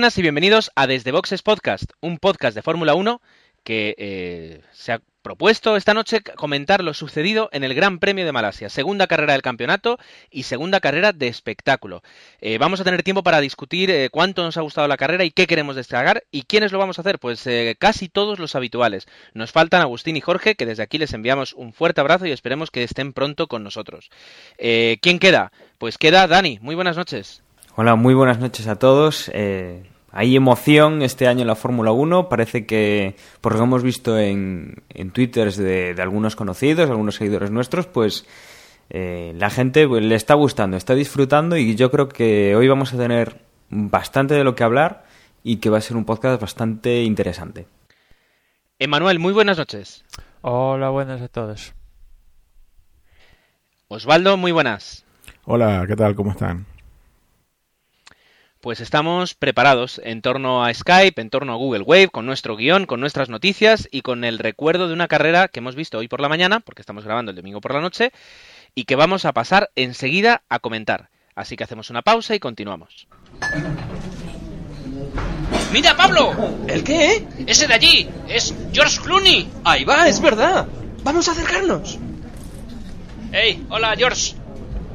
[0.00, 3.20] buenas y bienvenidos a Desde Boxes Podcast, un podcast de Fórmula 1
[3.62, 8.32] que eh, se ha propuesto esta noche comentar lo sucedido en el Gran Premio de
[8.32, 9.98] Malasia, segunda carrera del campeonato
[10.30, 12.02] y segunda carrera de espectáculo.
[12.40, 15.32] Eh, vamos a tener tiempo para discutir eh, cuánto nos ha gustado la carrera y
[15.32, 19.06] qué queremos destacar y quiénes lo vamos a hacer, pues eh, casi todos los habituales.
[19.34, 22.70] Nos faltan Agustín y Jorge, que desde aquí les enviamos un fuerte abrazo y esperemos
[22.70, 24.08] que estén pronto con nosotros.
[24.56, 25.52] ¿Quién queda?
[25.76, 26.58] Pues queda Dani.
[26.62, 27.42] Muy buenas noches.
[27.76, 29.30] Hola, muy buenas noches a todos.
[30.12, 32.28] Hay emoción este año en la Fórmula 1.
[32.28, 37.50] Parece que, por lo que hemos visto en, en Twitter de, algunos conocidos, algunos seguidores
[37.50, 38.26] nuestros, pues
[38.90, 42.92] eh, la gente pues, le está gustando, está disfrutando y yo creo que hoy vamos
[42.92, 45.04] a tener bastante de lo que hablar
[45.44, 47.66] y que va a ser un podcast bastante interesante.
[48.80, 50.04] Emanuel, muy buenas noches.
[50.40, 51.74] Hola, buenas a todos.
[53.88, 55.04] Osvaldo, muy buenas.
[55.44, 56.14] Hola, ¿qué tal?
[56.14, 56.66] ¿Cómo están?
[58.60, 62.84] Pues estamos preparados en torno a Skype, en torno a Google Wave, con nuestro guion,
[62.84, 66.20] con nuestras noticias y con el recuerdo de una carrera que hemos visto hoy por
[66.20, 68.12] la mañana, porque estamos grabando el domingo por la noche,
[68.74, 71.08] y que vamos a pasar enseguida a comentar.
[71.34, 73.08] Así que hacemos una pausa y continuamos.
[75.72, 76.34] ¡Mira, Pablo!
[76.68, 77.26] ¿El qué?
[77.46, 79.48] Ese de allí, es George Clooney.
[79.64, 80.68] Ahí va, es verdad.
[81.02, 81.98] Vamos a acercarnos.
[83.32, 83.64] ¡Hey!
[83.70, 84.34] Hola, George.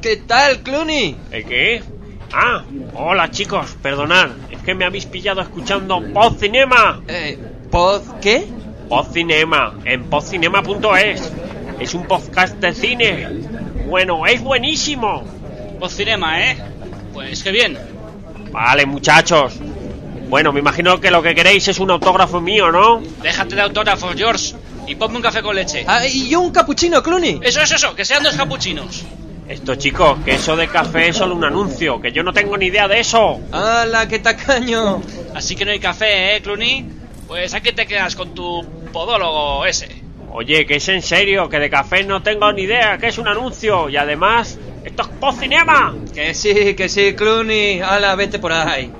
[0.00, 1.16] ¿Qué tal, Clooney?
[1.32, 1.95] ¿El qué?
[2.32, 2.62] Ah,
[2.94, 7.00] hola chicos, perdonad, es que me habéis pillado escuchando Pod Cinema.
[7.08, 7.38] Eh,
[7.70, 8.46] ¿Pod qué?
[8.88, 11.32] Pod Cinema, en podcinema.es.
[11.80, 13.28] Es un podcast de cine.
[13.86, 15.24] Bueno, es buenísimo.
[15.78, 16.58] Pod Cinema, ¿eh?
[17.12, 17.78] Pues qué bien.
[18.50, 19.54] Vale, muchachos.
[20.28, 23.00] Bueno, me imagino que lo que queréis es un autógrafo mío, ¿no?
[23.22, 24.54] Déjate de autógrafos, George.
[24.86, 25.84] Y ponme un café con leche.
[25.86, 27.40] Ah, y yo un capuchino, Clooney.
[27.42, 29.04] Eso, eso, eso, que sean dos capuchinos.
[29.48, 32.66] Esto, chicos, que eso de café es solo un anuncio, que yo no tengo ni
[32.66, 33.40] idea de eso.
[33.52, 35.00] ¡Hala, qué tacaño!
[35.34, 36.84] Así que no hay café, ¿eh, Clooney?
[37.28, 40.02] Pues aquí te quedas con tu podólogo ese.
[40.32, 43.28] Oye, que es en serio, que de café no tengo ni idea, que es un
[43.28, 43.88] anuncio.
[43.88, 45.94] Y además, esto es pocinema.
[46.12, 47.80] Que sí, que sí, Clooney.
[47.80, 48.90] ¡Hala, vete por ahí!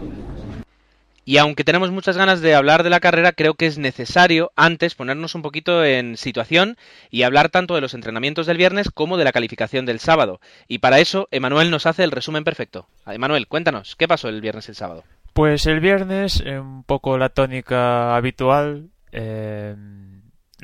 [1.28, 4.94] Y aunque tenemos muchas ganas de hablar de la carrera, creo que es necesario antes
[4.94, 6.76] ponernos un poquito en situación
[7.10, 10.40] y hablar tanto de los entrenamientos del viernes como de la calificación del sábado.
[10.68, 12.86] Y para eso, Emanuel nos hace el resumen perfecto.
[13.08, 15.02] Emanuel, cuéntanos, ¿qué pasó el viernes y el sábado?
[15.32, 19.74] Pues el viernes, un poco la tónica habitual, eh,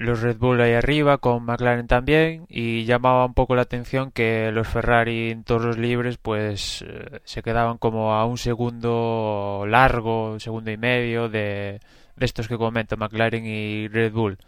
[0.03, 4.51] los Red Bull ahí arriba, con McLaren también, y llamaba un poco la atención que
[4.53, 10.33] los Ferrari en todos los libres pues eh, se quedaban como a un segundo largo,
[10.33, 11.81] un segundo y medio de,
[12.17, 14.39] de estos que comento, McLaren y Red Bull.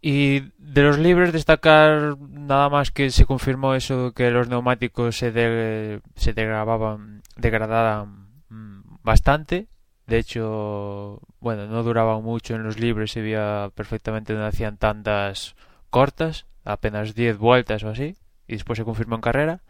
[0.00, 6.00] Y de los libres destacar nada más que se confirmó eso que los neumáticos se,
[6.16, 9.68] se degradaban, degradaban mm, bastante
[10.06, 15.54] de hecho, bueno, no duraban mucho en los libres, se veía perfectamente donde hacían tantas
[15.90, 18.16] cortas, apenas 10 vueltas o así,
[18.48, 19.60] y después se confirmó en carrera.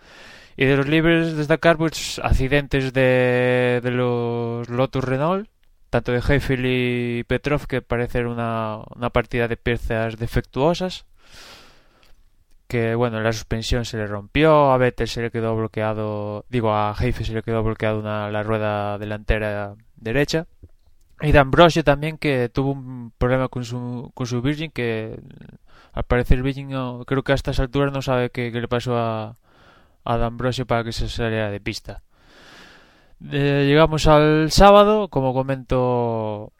[0.56, 5.48] Y de los libres destacar pues accidentes de, de los Lotus Renault,
[5.90, 11.06] tanto de Heifel y Petrov, que parecen una, una partida de piezas defectuosas.
[12.66, 16.94] Que bueno, la suspensión se le rompió, a Vettel se le quedó bloqueado, digo, a
[16.98, 20.46] Heifel se le quedó bloqueado una, la rueda delantera derecha.
[21.20, 25.20] Y de Ambrosio también, que tuvo un problema con su, con su Virgin, que
[25.92, 26.70] al parecer Virgin
[27.06, 29.36] creo que a estas alturas no sabe qué, le pasó a,
[30.04, 32.02] a Ambrosio para que se saliera de pista.
[33.20, 36.52] llegamos al sábado, como comento,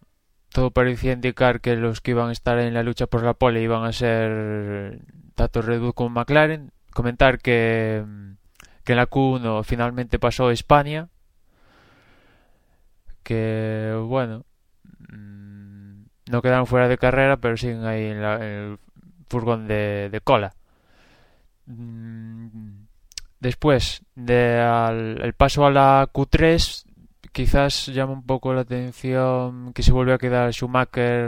[0.53, 3.62] todo parecía indicar que los que iban a estar en la lucha por la pole
[3.62, 5.00] iban a ser
[5.35, 6.73] tanto Red Bull como McLaren.
[6.93, 8.05] Comentar que,
[8.85, 11.09] que en la Q1 finalmente pasó España,
[13.22, 14.44] que bueno
[15.10, 18.78] mm, no quedaron fuera de carrera pero siguen ahí en, el
[19.28, 20.54] furgón de, cola.
[21.66, 22.84] Mm,
[23.40, 24.58] después de
[25.22, 26.84] el paso a la Q3
[27.32, 31.24] quizás llama un poco la atención que se volvió a quedar Schumacher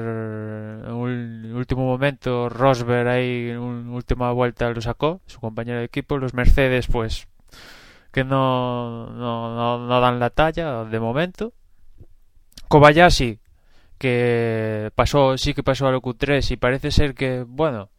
[0.86, 6.18] en el último momento Rosberg ahí en última vuelta lo sacó su compañero de equipo
[6.18, 7.26] los Mercedes pues
[8.12, 11.54] que no, no, no dan la talla de momento
[12.68, 13.40] Kobayashi,
[13.98, 17.90] que pasó, sí que pasó a la Q3 y parece ser que, bueno,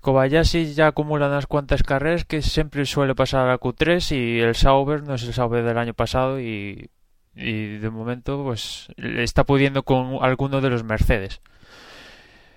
[0.00, 4.54] Kobayashi ya acumula unas cuantas carreras que siempre suele pasar a la Q3 y el
[4.54, 6.90] Sauber no es el Sauber del año pasado y,
[7.34, 11.40] y de momento pues está pudiendo con alguno de los Mercedes.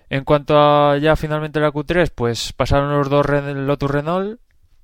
[0.09, 4.39] En cuanto a ya finalmente la Q3, pues pasaron los dos Lotus Renault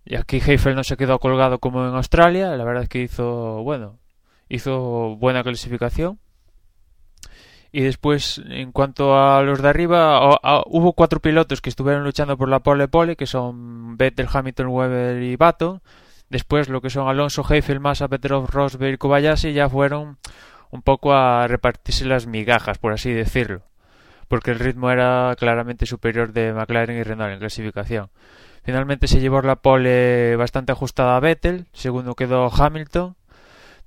[0.06, 3.64] y aquí Heifel no se quedó colgado como en Australia, la verdad es que hizo,
[3.64, 4.00] bueno,
[4.56, 6.20] hizo buena clasificación.
[7.72, 10.20] Y después, en cuanto a los de arriba,
[10.68, 15.24] hubo cuatro pilotos que estuvieron luchando por la pole pole, que son Vettel, Hamilton, Weber
[15.24, 15.82] y Baton.
[16.30, 20.18] Después, lo que son Alonso, Heifel, Massa, Petrov, Rosberg y Kobayashi ya fueron
[20.70, 23.64] un poco a repartirse las migajas, por así decirlo.
[24.28, 28.10] Porque el ritmo era claramente superior de McLaren y Renault en clasificación.
[28.64, 33.16] Finalmente se llevó la pole bastante ajustada a Vettel, segundo quedó Hamilton,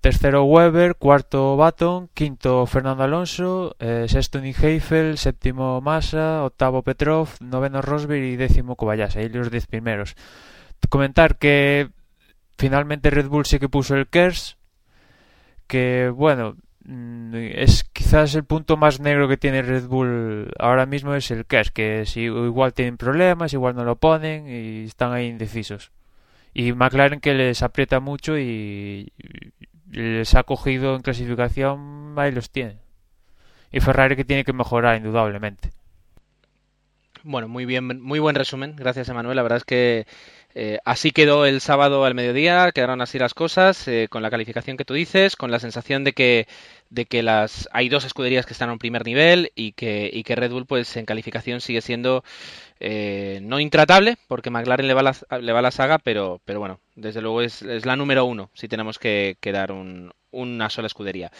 [0.01, 7.83] tercero Weber, cuarto Baton, quinto Fernando Alonso, eh, sexto Heifel, séptimo Massa, octavo Petrov, noveno
[7.83, 8.23] Rosberg.
[8.23, 10.15] Y décimo Kobayashi, ahí los diez primeros.
[10.89, 11.91] Comentar que
[12.59, 14.57] finalmente Red Bull sí que puso el KERS,
[15.67, 16.57] que bueno,
[16.89, 21.45] Mm, es quizás el punto más negro que tiene Red Bull ahora mismo es el
[21.49, 25.91] es que si igual tienen problemas, igual no lo ponen y están ahí indecisos.
[26.55, 29.13] Y McLaren que les aprieta mucho y
[29.97, 32.77] les ha cogido en clasificación, ahí los tiene.
[33.73, 35.71] Y Ferrari que tiene que mejorar indudablemente.
[37.23, 38.77] Bueno, muy bien, muy buen resumen.
[38.77, 39.37] Gracias, Emanuel.
[39.37, 40.07] La verdad es que
[40.59, 44.79] eh, así quedó el sábado al mediodía, quedaron así las cosas, eh, con la calificación
[44.79, 46.49] que tú dices, con la sensación de que
[46.89, 50.23] de que las hay dos escuderías que están a un primer nivel y que, y
[50.23, 52.25] que Red Bull pues en calificación sigue siendo
[52.81, 56.81] eh, no intratable porque McLaren le va la, le va la saga pero pero bueno
[56.95, 61.31] desde luego es, la número uno si tenemos que, que dar un, una sola escudería.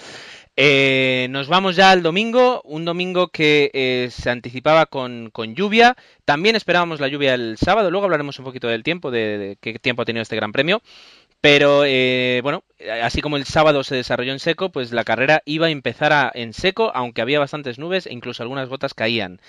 [0.57, 5.97] Eh, nos vamos ya al domingo un domingo que eh, se anticipaba con, con, lluvia.
[6.25, 10.03] También esperábamos la lluvia el sábado luego hablaremos un poquito del tiempo de, qué tiempo
[10.03, 10.83] ha tenido este gran premio.
[11.41, 12.65] Pero eh, bueno,
[13.03, 16.53] así como el sábado se desarrolló en seco, pues la carrera iba a empezar en
[16.55, 19.41] seco, aunque había bastantes nubes e incluso algunas gotas caían.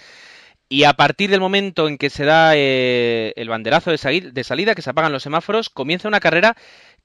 [0.70, 3.98] Y a partir del momento en que se da eh, el banderazo de,
[4.44, 6.58] salida, que se apagan los semáforos, comienza una carrera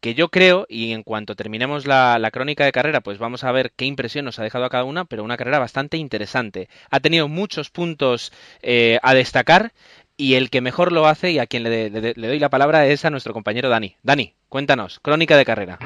[0.02, 3.70] que yo creo, y en cuanto terminemos la, crónica de carrera, pues vamos a ver
[3.76, 6.68] qué impresión nos ha dejado a cada una, pero una carrera bastante interesante.
[6.90, 8.32] Ha tenido muchos puntos
[8.62, 9.72] eh, a destacar
[10.16, 13.10] y el que mejor lo hace y a quien le, doy la palabra es a
[13.10, 13.96] nuestro compañero Dani.
[14.02, 15.78] Dani, cuéntanos, crónica de carrera.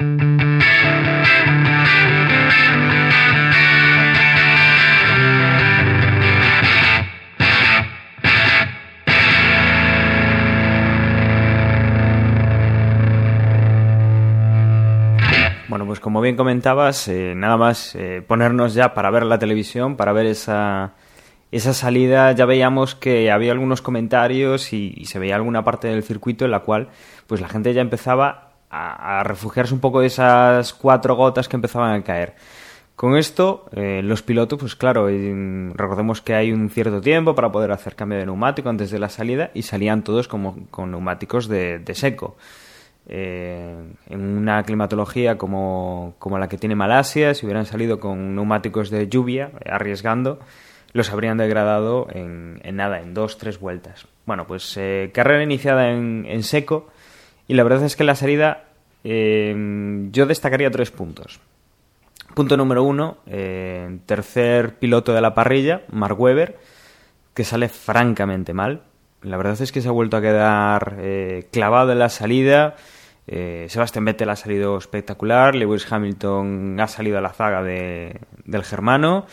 [15.97, 20.13] Pues como bien comentabas, eh, nada más eh, ponernos ya para ver la televisión, para
[20.13, 20.93] ver esa,
[21.51, 26.45] esa salida ya veíamos que había algunos comentarios y, se veía alguna parte del circuito
[26.45, 26.89] en la cual
[27.25, 31.99] pues la gente ya empezaba a, refugiarse un poco de esas cuatro gotas que empezaban
[31.99, 32.35] a caer.
[32.95, 37.71] Con esto, eh, los pilotos, pues claro, recordemos que hay un cierto tiempo para poder
[37.71, 41.81] hacer cambio de neumático antes de la salida y salían todos como con neumáticos de,
[41.95, 42.37] seco.
[43.09, 43.73] Eh,
[44.09, 49.07] en una climatología como, como la que tiene Malasia, si hubieran salido con neumáticos de
[49.07, 50.39] lluvia, arriesgando,
[50.91, 54.07] los habrían degradado en, nada, en dos, tres vueltas.
[54.25, 56.89] Bueno, pues eh, carrera iniciada en, seco
[57.47, 58.65] y la verdad es que la salida
[59.03, 59.55] eh,
[60.11, 61.39] yo destacaría tres puntos.
[62.33, 66.57] Punto número uno, eh, tercer piloto de la parrilla, Mark Webber,
[67.33, 68.81] que sale francamente mal.
[69.21, 70.97] La verdad es que se ha vuelto a quedar
[71.51, 72.75] clavado en la salida.
[73.27, 75.55] Sebastián Vettel ha salido espectacular.
[75.55, 79.25] Lewis Hamilton ha salido a la zaga de, del germano.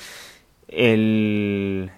[0.69, 1.91] El,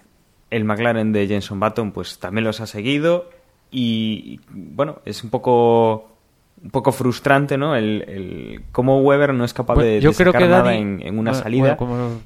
[0.49, 3.29] el McLaren de Jenson Button pues también los ha seguido
[3.71, 6.17] y bueno, es un poco
[6.63, 7.75] un poco frustrante, ¿no?
[7.75, 11.77] El, el cómo Weber no es capaz de, yo creo que nada en, una salida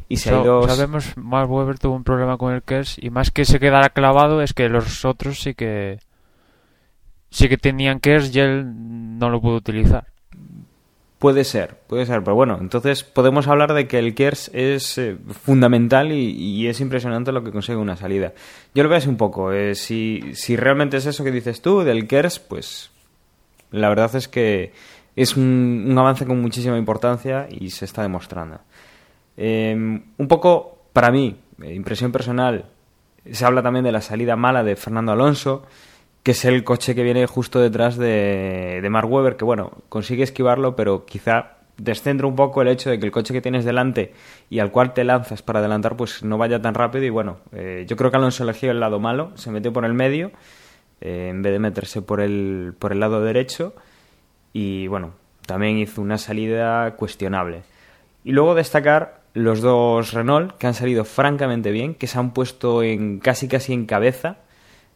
[0.07, 0.67] y se ha ido...
[0.69, 4.41] Sabemos, Mark Weber tuvo un problema con el KERS y más que se quedara clavado
[4.41, 5.99] es que los otros sí que
[7.31, 10.05] sí que tenían KERS y él no lo pudo utilizar.
[11.17, 15.17] Puede ser, puede ser, pero bueno, entonces podemos hablar de que el KERS es eh,
[15.43, 18.33] fundamental y, es impresionante lo que consigue una salida.
[18.73, 21.81] Yo lo veo así un poco, eh, si, si realmente es eso que dices tú
[21.81, 22.89] del KERS, pues
[23.69, 24.73] la verdad es que
[25.15, 28.59] es un, avance con muchísima importancia y se está demostrando.
[29.37, 32.65] Em, un poco, para mí, eh, impresión personal,
[33.31, 35.67] se habla también de la salida mala de Fernando Alonso,
[36.23, 40.23] que es el coche que viene justo detrás de, de Mark Webber, que bueno, consigue
[40.23, 44.13] esquivarlo, pero quizá descentra un poco el hecho de que el coche que tienes delante
[44.49, 47.05] y al cual te lanzas para adelantar, pues no vaya tan rápido.
[47.05, 49.93] Y bueno, eh, yo creo que Alonso eligió el lado malo, se metió por el
[49.93, 50.31] medio
[51.01, 53.73] eh, en vez de meterse por el, por el lado derecho.
[54.53, 55.13] Y bueno,
[55.45, 57.63] también hizo una salida cuestionable.
[58.23, 62.83] Y luego destacar los dos Renault que han salido francamente bien, que se han puesto
[62.83, 64.37] en casi casi en cabeza.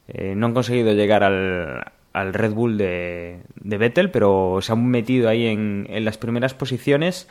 [0.07, 1.83] Eh, no han conseguido llegar al,
[2.13, 7.27] al Red Bull de, Vettel, pero se han metido ahí en, las primeras posiciones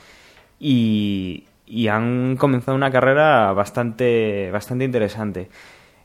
[0.60, 5.48] y, y, han comenzado una carrera bastante, bastante interesante.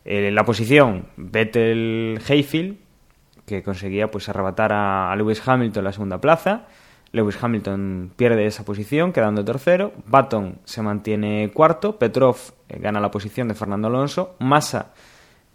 [0.06, 2.78] Eh, la posición, Vettel-Hayfield,
[3.46, 6.68] que conseguía pues arrebatar a, a Lewis Hamilton la segunda plaza.
[7.12, 9.92] Lewis Hamilton pierde esa posición, quedando tercero.
[10.06, 11.98] Baton se mantiene cuarto.
[11.98, 12.38] Petrov
[12.70, 14.36] eh, gana la posición de Fernando Alonso.
[14.40, 14.94] Massa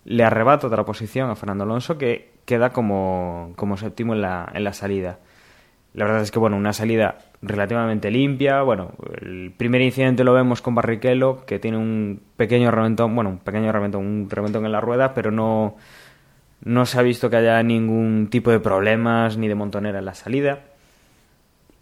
[0.04, 4.64] le arrebata otra posición a Fernando Alonso, que queda como, como séptimo en la, en
[4.64, 5.18] la salida.
[5.94, 8.62] La verdad es que, bueno, una salida relativamente limpia.
[8.62, 13.38] Bueno, el primer incidente lo vemos con Barrichello, que tiene un pequeño reventón, bueno, un
[13.38, 15.76] pequeño reventón, un reventón en la rueda, pero no,
[16.64, 20.14] no se ha visto que haya ningún tipo de problemas ni de montonera en la
[20.14, 20.64] salida.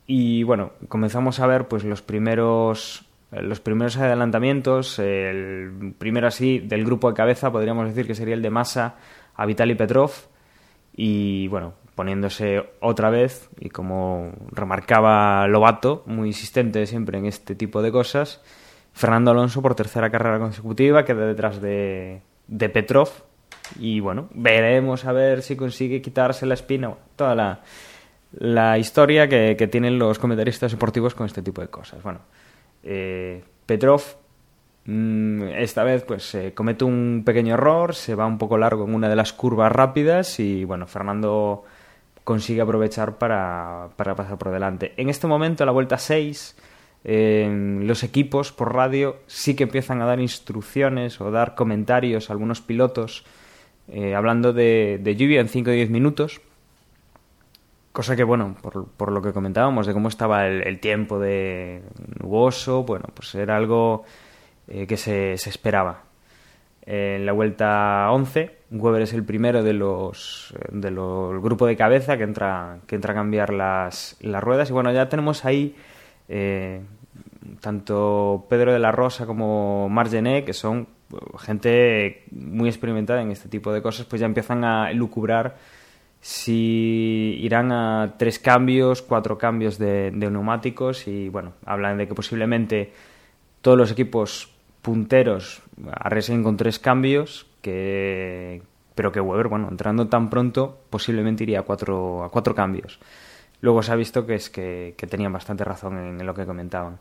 [0.07, 3.07] Y bueno, comenzamos a ver pues los primeros
[3.41, 8.43] los primeros adelantamientos, el primero así del grupo de cabeza podríamos decir que sería el
[8.43, 8.97] de Massa
[9.35, 10.11] a Vitaly Petrov
[10.95, 17.81] y bueno, poniéndose otra vez y como remarcaba Lobato, muy insistente siempre en este tipo
[17.81, 18.43] de cosas,
[18.93, 23.09] Fernando Alonso por tercera carrera consecutiva queda detrás de, Petrov
[23.81, 27.61] y bueno, veremos a ver si consigue quitarse la espina, toda la,
[28.33, 32.03] la historia que, que, tienen los comentaristas deportivos con este tipo de cosas.
[32.03, 32.21] Bueno,
[32.83, 34.03] eh, Petrov
[34.85, 38.95] mmm, esta vez pues eh, comete un pequeño error, se va un poco largo en
[38.95, 41.65] una de las curvas rápidas y bueno, Fernando
[42.25, 44.93] consigue aprovechar para, para pasar por delante.
[44.97, 46.57] En este momento, a la vuelta 6,
[47.05, 52.33] eh, los equipos por radio sí que empiezan a dar instrucciones o dar comentarios a
[52.33, 53.25] algunos pilotos
[53.89, 56.41] eh, hablando de, de, lluvia en 5 o 10 minutos.
[57.93, 61.83] Cosa que, bueno, por, por, lo que comentábamos de cómo estaba el, el, tiempo de
[62.21, 64.05] nuboso, bueno, pues era algo
[64.69, 66.05] eh, que se, se esperaba.
[66.85, 72.25] En la vuelta 11, Weber es el primero de los del grupo de cabeza que
[72.25, 74.71] entra, que entra a cambiar las, las ruedas.
[74.71, 75.77] Y bueno, ya tenemos ahí
[76.29, 76.81] eh,
[77.61, 80.89] tanto Pedro de la Rosa como Margené, que son
[81.39, 85.57] gente muy experimentada en este tipo de cosas, pues ya empiezan a lucubrar
[86.23, 92.15] si irán a tres cambios, cuatro cambios de, de neumáticos y bueno, hablan de que
[92.15, 92.93] posiblemente
[93.61, 94.49] todos los equipos
[94.83, 98.63] punteros arriesguen con tres cambios, que,
[98.95, 103.01] pero que Weber, bueno, entrando tan pronto, posiblemente iría a cuatro, a cuatro cambios.
[103.61, 106.99] Luego se ha visto que es que, tenían bastante razón en, en, lo que comentaban.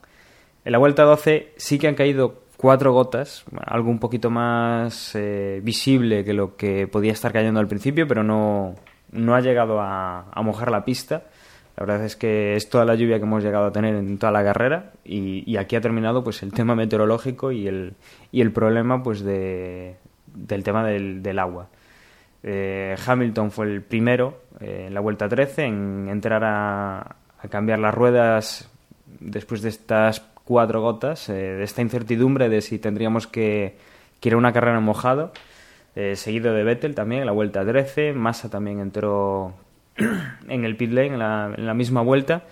[0.66, 5.60] En la vuelta 12 sí que han caído cuatro gotas, algo un poquito más eh,
[5.64, 8.76] visible que lo que podía estar cayendo al principio, pero no,
[9.12, 11.24] no ha llegado a, mojar la pista.
[11.78, 14.32] La verdad es que es toda la lluvia que hemos llegado a tener en toda
[14.32, 17.94] la carrera y, aquí ha terminado pues el tema meteorológico y el,
[18.32, 19.96] y el problema pues de,
[20.28, 21.70] del tema del, del agua.
[22.44, 27.80] Eh, Hamilton fue el primero eh, en la vuelta 13 en entrar a, a, cambiar
[27.80, 28.70] las ruedas
[29.20, 33.78] después de estas cuatro gotas, eh, de esta incertidumbre de si tendríamos que,
[34.20, 35.32] que ir a una carrera en mojado.
[35.96, 39.54] Eh, seguido de Vettel también en la vuelta 13, Massa también entró
[40.48, 42.44] en el pit lane en la, en la, misma vuelta.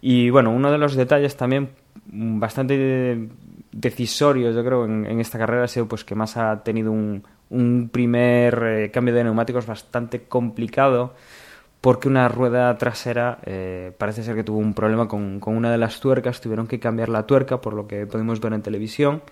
[0.00, 1.70] Y bueno, uno de los detalles también
[2.06, 3.28] bastante
[3.70, 7.22] decisorios, yo creo, en, en esta carrera ha sido pues que Massa ha tenido un,
[7.52, 11.14] un primer eh, cambio de neumáticos bastante complicado
[11.80, 15.78] porque una rueda trasera eh, parece ser que tuvo un problema con, con, una de
[15.78, 19.22] las tuercas, tuvieron que cambiar la tuerca por lo que pudimos ver en televisión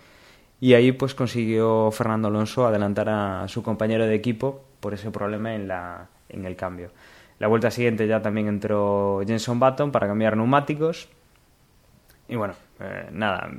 [0.61, 5.55] y ahí pues consiguió Fernando Alonso adelantar a su compañero de equipo por ese problema
[5.55, 6.91] en, la, en el cambio.
[7.39, 11.09] La vuelta siguiente ya también entró Jenson Button para cambiar neumáticos.
[12.29, 13.51] Y bueno, eh, nada,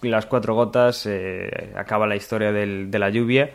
[0.00, 3.50] las cuatro gotas, eh, acaba la historia del, de la lluvia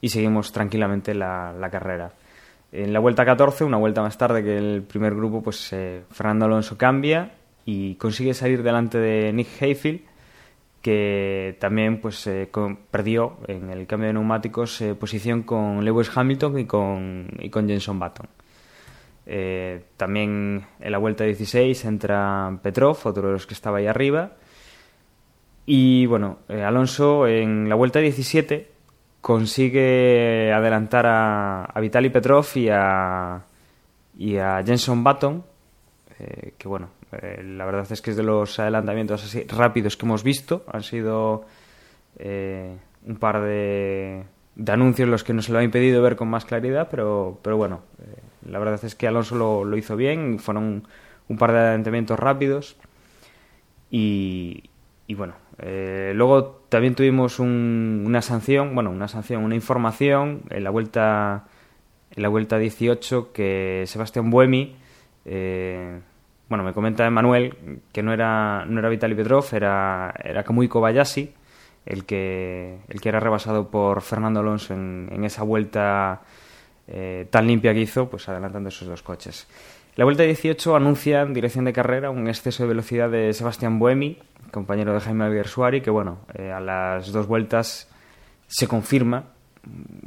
[0.00, 2.12] y seguimos tranquilamente la, carrera.
[2.72, 6.46] En la vuelta 14, una vuelta más tarde que el primer grupo, pues eh, Fernando
[6.46, 7.32] Alonso cambia
[7.64, 10.02] y consigue salir delante de Nick Hayfield,
[10.86, 12.48] que también pues eh,
[12.92, 17.66] perdió en el cambio de neumáticos eh, posición con Lewis Hamilton y con, y con
[17.66, 18.28] Jenson Button.
[19.26, 24.34] Eh, también en la vuelta 16 entra Petrov, otro de los que estaba ahí arriba.
[25.66, 28.70] Y bueno, Alonso en la vuelta 17
[29.20, 33.42] consigue adelantar a, a Vitaly Petrov y a,
[34.16, 35.42] y a Jenson Button,
[36.56, 40.22] que bueno, eh, la verdad es que es de los adelantamientos así rápidos que hemos
[40.22, 40.64] visto.
[40.72, 41.44] Han sido
[42.18, 44.24] eh, un par de
[44.56, 47.82] de anuncios los que nos lo ha impedido ver con más claridad, pero, pero bueno,
[48.00, 50.88] eh, la verdad es que Alonso lo, hizo bien, fueron
[51.28, 52.78] un par de adelantamientos rápidos
[53.90, 54.70] y,
[55.06, 60.70] y bueno, luego también tuvimos un, una sanción, bueno, una sanción, una información en la
[60.70, 61.44] vuelta
[62.16, 64.76] en la vuelta 18 que Sebastián Buemi,
[65.24, 66.00] eh,
[66.48, 71.32] bueno, me comenta Manuel que no era no era Vitaly Petrov, era era Kamui Kobayashi,
[71.84, 76.22] el que el que era rebasado por Fernando Alonso en, en esa vuelta
[76.88, 79.48] eh, tan limpia que hizo, pues adelantando esos dos coches.
[79.96, 84.18] La vuelta 18 anuncia en dirección de carrera un exceso de velocidad de Sebastián Buemi,
[84.52, 87.88] compañero de Jaime Alguersuari, que bueno, eh, a las dos vueltas
[88.46, 89.24] se confirma.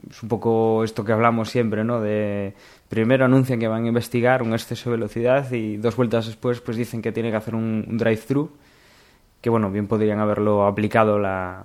[0.09, 1.99] Es un poco esto que hablamos siempre, ¿no?
[1.99, 2.53] De
[2.89, 6.75] primero anuncian que van a investigar un exceso de velocidad y dos vueltas después pues
[6.75, 8.51] dicen que tiene que hacer un, drive-thru
[9.41, 11.63] que bueno, bien podrían haberlo aplicado la,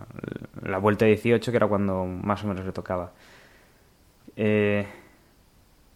[0.62, 3.10] la vuelta 18, que era cuando más o menos le tocaba.
[4.36, 4.86] Eh,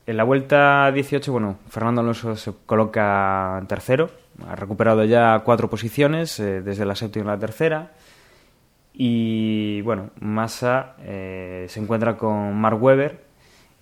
[0.06, 4.11] en la vuelta 18, bueno, Fernando Alonso se coloca tercero,
[4.49, 7.92] ha recuperado ya cuatro posiciones eh, desde la séptima a la tercera.
[8.92, 13.27] Y bueno, Massa eh, se encuentra con Mark Webber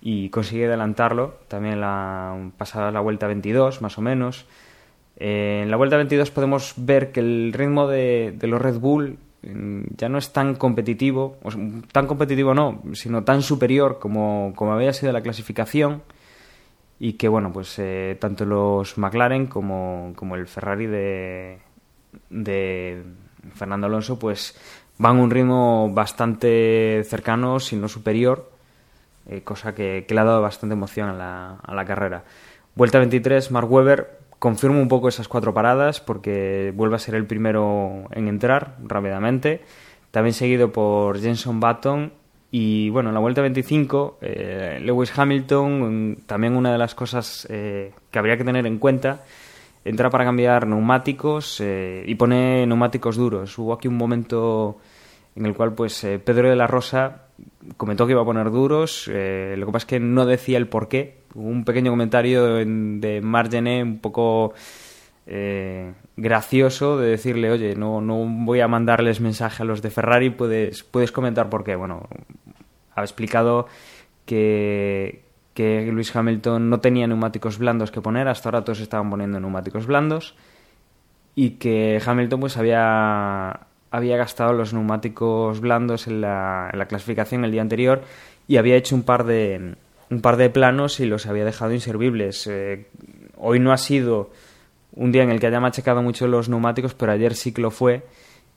[0.01, 4.45] y consigue adelantarlo también la pasada la vuelta 22, más o menos.
[5.17, 9.17] Eh, en la vuelta 22 podemos ver que el ritmo de, de los Red Bull
[9.41, 11.49] mm, ya no es tan competitivo, o
[11.91, 16.03] tan competitivo no, sino tan superior como, como había sido la clasificación
[16.99, 21.59] y que bueno pues eh, tanto los McLaren como, como el Ferrari de,
[22.29, 23.03] de
[23.53, 24.57] Fernando Alonso pues
[24.97, 28.56] van a un ritmo bastante cercano si no superior
[29.29, 32.23] eh, cosa que, le ha dado bastante emoción a la, carrera
[32.75, 37.25] vuelta 23 Mark Webber confirma un poco esas cuatro paradas porque vuelve a ser el
[37.25, 39.61] primero en entrar rápidamente
[40.11, 42.13] también seguido por Jenson Button
[42.49, 47.91] y bueno, en la vuelta 25, eh, Lewis Hamilton, también una de las cosas eh,
[48.09, 49.25] que habría que tener en cuenta,
[49.83, 53.57] entra para cambiar neumáticos y pone neumáticos duros.
[53.57, 54.77] Hubo aquí un momento
[55.35, 57.26] en el cual pues Pedro de la Rosa
[57.77, 60.67] comentó que iba a poner duros, eh, lo que pasa es que no decía el
[60.67, 61.17] por qué.
[61.35, 64.53] Un pequeño comentario en, de Margené un poco
[65.25, 70.29] eh, gracioso de decirle, oye, no, no voy a mandarles mensaje a los de Ferrari,
[70.29, 71.75] puedes, puedes comentar por qué.
[71.75, 72.07] Bueno,
[72.95, 73.67] ha explicado
[74.25, 79.39] que, que Luis Hamilton no tenía neumáticos blandos que poner, hasta ahora todos estaban poniendo
[79.39, 80.35] neumáticos blandos
[81.37, 87.43] y que Hamilton pues había, había gastado los neumáticos blandos en la, en la clasificación
[87.43, 88.01] el día anterior
[88.47, 89.75] y había hecho un par de
[90.09, 92.47] un par de planos y los había dejado inservibles.
[92.47, 92.87] Eh,
[93.37, 94.29] hoy no ha sido
[94.93, 97.71] un día en el que haya machacado mucho los neumáticos, pero ayer sí que lo
[97.71, 98.05] fue.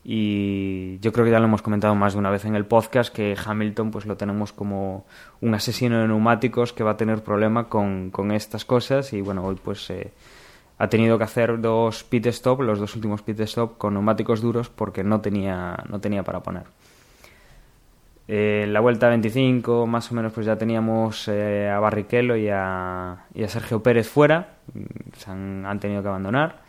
[0.03, 3.14] Y yo creo que ya lo hemos comentado más de una vez en el podcast
[3.14, 5.05] que Hamilton pues lo tenemos como
[5.42, 9.44] un asesino de neumáticos que va a tener problema con, con estas cosas y bueno,
[9.44, 10.12] hoy pues eh,
[10.81, 14.71] ha tenido que hacer dos pit stop, los dos últimos pit stop con neumáticos duros
[14.71, 16.62] porque no tenía, no tenía para poner.
[18.27, 23.27] Eh, la vuelta 25 más o menos pues ya teníamos eh, a Barrichello y a,
[23.47, 24.55] Sergio Pérez fuera,
[25.19, 26.62] se han, tenido que abandonar.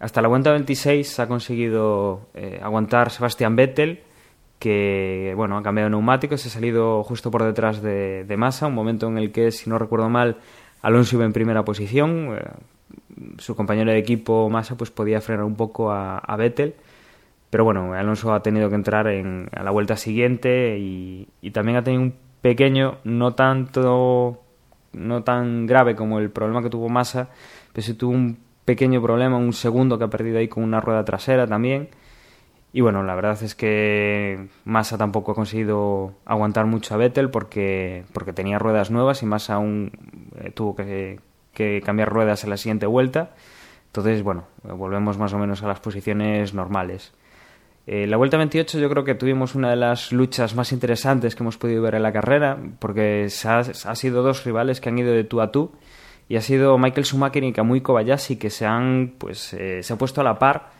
[0.00, 4.02] Hasta la vuelta 26 ha conseguido eh, aguantar Sebastián Vettel,
[4.58, 8.74] que bueno ha cambiado neumáticos, se ha salido justo por detrás de, de Massa, un
[8.74, 10.38] momento en el que, si no recuerdo mal,
[10.82, 12.42] Alonso iba en primera posición, eh,
[13.38, 16.74] su compañero de equipo Massa pues podía frenar un poco a, a Vettel
[17.54, 21.78] pero bueno, Alonso ha tenido que entrar en, a la vuelta siguiente y, y, también
[21.78, 24.42] ha tenido un pequeño, no tanto,
[24.92, 27.28] no tan grave como el problema que tuvo Massa,
[27.72, 31.04] pero sí tuvo un pequeño problema, un segundo que ha perdido ahí con una rueda
[31.04, 31.90] trasera también.
[32.72, 38.04] Y bueno, la verdad es que Massa tampoco ha conseguido aguantar mucho a Vettel porque,
[38.12, 39.92] porque tenía ruedas nuevas y Massa aún
[40.40, 41.20] eh, tuvo que,
[41.54, 43.30] que cambiar ruedas en la siguiente vuelta.
[43.86, 47.12] Entonces, bueno, volvemos más o menos a las posiciones normales.
[47.86, 51.42] Eh, la Vuelta 28 yo creo que tuvimos una de las luchas más interesantes que
[51.42, 55.24] hemos podido ver en la carrera, porque ha, sido dos rivales que han ido de
[55.24, 55.72] tú a tú,
[56.28, 59.98] y ha sido Michael Schumacher y Kamui Kobayashi que se han, pues, eh, se ha
[59.98, 60.70] puesto a la par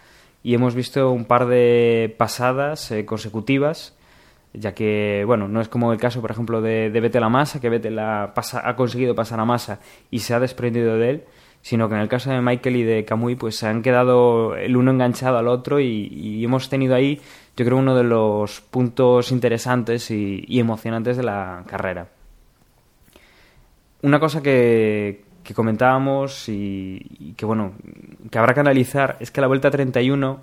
[0.42, 3.94] y hemos visto un par de pasadas eh, consecutivas,
[4.54, 7.60] ya que, bueno, no es como el caso, por ejemplo, de, de Vettel a Massa,
[7.60, 11.24] que Vettel ha, pasa, ha conseguido pasar a Massa y se ha desprendido de él,
[11.60, 14.76] sino que en el caso de Michael y de Kamui pues se han quedado el
[14.76, 17.20] uno enganchado al otro y, hemos tenido ahí
[17.56, 22.08] yo creo uno de los puntos interesantes y, y emocionantes de la carrera.
[24.02, 27.72] Una cosa que, que comentábamos y, y, que bueno
[28.30, 30.40] que habrá que analizar es que la vuelta 31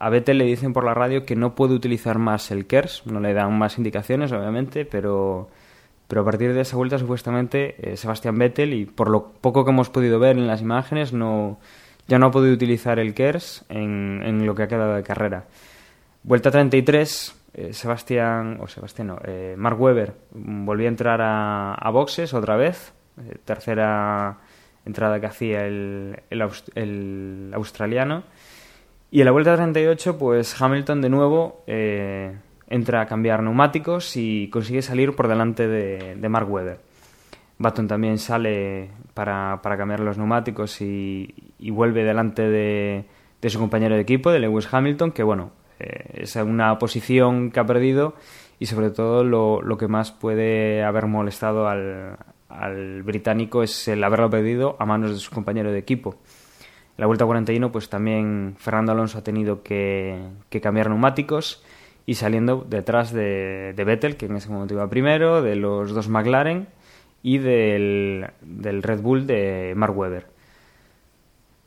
[0.00, 3.20] a Vettel le dicen por la radio que no puede utilizar más el KERS, no
[3.20, 5.50] le dan más indicaciones, obviamente, pero,
[6.08, 9.70] pero a partir de esa vuelta, supuestamente, eh, Sebastián Vettel, y por lo poco que
[9.70, 11.58] hemos podido ver en las imágenes, no,
[12.08, 15.44] ya no ha podido utilizar el KERS en, en lo que ha quedado de carrera.
[16.22, 22.32] Vuelta 33, eh, Sebastián, o Sebastián no, eh, Mark Webber volvió a entrar a, boxes
[22.32, 24.38] otra vez, eh, tercera
[24.86, 28.24] entrada que hacía el, el australiano.
[29.10, 32.36] Y en la vuelta 38, pues Hamilton de nuevo eh,
[32.68, 36.78] entra a cambiar neumáticos y consigue salir por delante de, de Mark Webber.
[37.58, 43.04] Button también sale para, para cambiar los neumáticos y, y vuelve delante de,
[43.42, 47.60] de su compañero de equipo, de Lewis Hamilton, que bueno, eh, es una posición que
[47.60, 48.14] ha perdido
[48.58, 52.16] y sobre todo lo, lo que más puede haber molestado al,
[52.48, 56.16] al británico es el haberlo perdido a manos de su compañero de equipo.
[57.00, 60.18] La vuelta 41, pues también Fernando Alonso ha tenido que,
[60.60, 61.64] cambiar neumáticos
[62.04, 66.68] y saliendo detrás de, Vettel, que en ese momento iba primero, de los dos McLaren
[67.22, 70.26] y del, del Red Bull de Mark Webber.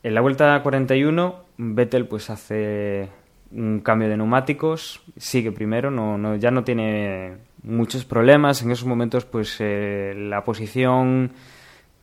[0.04, 3.10] En la vuelta 41, Vettel pues hace
[3.52, 8.62] un cambio de neumáticos, sigue primero, no, no, ya no tiene muchos problemas.
[8.62, 11.32] En esos momentos, pues eh, la posición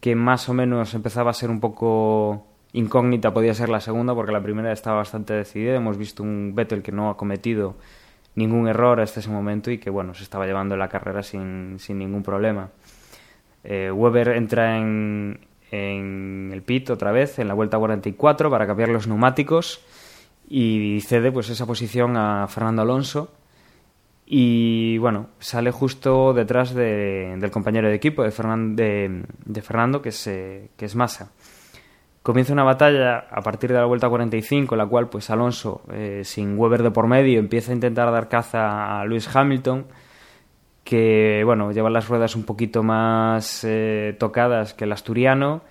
[0.00, 4.32] que más o menos empezaba a ser un poco incógnita podía ser la segunda, porque
[4.32, 5.74] la primera estaba bastante decidida.
[5.76, 7.76] Hemos visto un Vettel que no ha cometido
[8.36, 11.98] ningún error hasta ese momento y que bueno se estaba llevando la carrera sin, sin
[11.98, 12.70] ningún problema.
[13.64, 18.88] Eh, Weber entra en, en el pit otra vez en la vuelta 44 para cambiar
[18.88, 19.84] los neumáticos
[20.48, 23.32] y cede pues esa posición a Fernando Alonso
[24.26, 30.00] y bueno sale justo detrás de- del compañero de equipo de, Fernan- de, de Fernando
[30.02, 31.30] que es, eh, que es Massa
[32.30, 36.20] comienza una batalla a partir de la vuelta 45 en la cual pues Alonso eh,
[36.22, 39.86] sin Weber de por medio empieza a intentar dar caza a Lewis Hamilton
[40.84, 45.62] que bueno lleva las ruedas un poquito más eh, tocadas que el asturiano.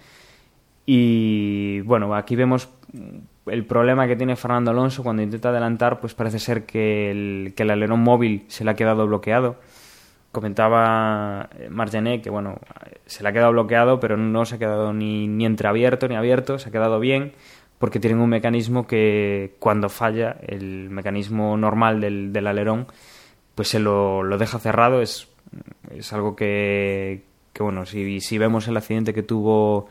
[0.86, 2.67] Y bueno aquí vemos
[3.45, 7.63] el problema que tiene Fernando Alonso cuando intenta adelantar pues parece ser que el, que
[7.63, 9.56] el alerón móvil se le ha quedado bloqueado
[10.32, 12.60] comentaba eh, Margené que bueno
[13.06, 16.60] se le ha quedado bloqueado pero no se ha quedado ni, ni entreabierto ni abierto
[16.60, 17.34] se ha quedado bien
[17.80, 22.88] porque tienen un mecanismo que cuando falla el mecanismo normal del, del alerón
[23.56, 25.02] pues se lo, lo deja cerrado.
[25.02, 25.28] Es,
[25.92, 29.88] es algo que, que bueno si, si vemos el accidente que tuvo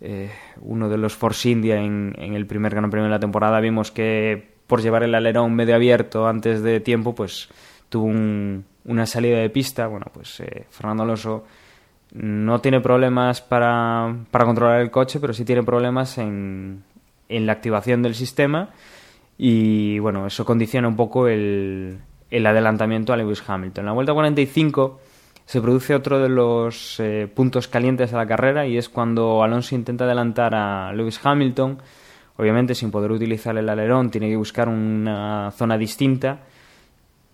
[0.00, 3.60] eh, uno de los Force India en, en el primer Gran Premio de la temporada
[3.60, 7.48] vimos que por llevar el alerón medio abierto antes de tiempo pues
[7.88, 11.44] tuvo un- una salida de pista bueno pues eh, Fernando Alonso
[12.12, 16.82] no tiene problemas para, para controlar el coche pero sí tiene problemas en,
[17.28, 18.70] en la activación del sistema
[19.38, 21.98] y bueno eso condiciona un poco el,
[22.30, 25.00] el adelantamiento a Lewis Hamilton en la vuelta 45
[25.46, 29.76] se produce otro de los eh, puntos calientes de la carrera y es cuando Alonso
[29.76, 31.78] intenta adelantar a Lewis Hamilton.
[32.36, 36.40] Obviamente, sin poder utilizar el alerón, tiene que buscar una zona distinta.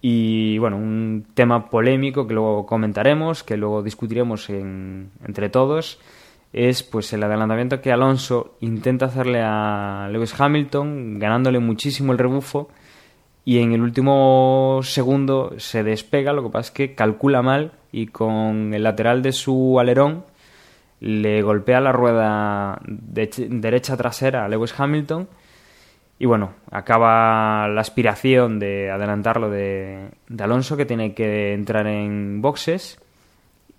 [0.05, 6.01] Y bueno, un tema polémico que luego comentaremos, que luego discutiremos en- entre todos,
[6.53, 12.69] es pues el adelantamiento que Alonso intenta hacerle a Lewis Hamilton, ganándole muchísimo el rebufo
[13.45, 18.09] y en el último segundo se despega, lo que pasa es que calcula mal y
[18.09, 20.25] con el lateral de su alerón
[21.01, 25.29] le golpea la rueda de- derecha trasera a Lewis Hamilton
[26.23, 32.41] y bueno, acaba la aspiración de adelantarlo de, de Alonso que tiene que entrar en
[32.41, 33.01] boxes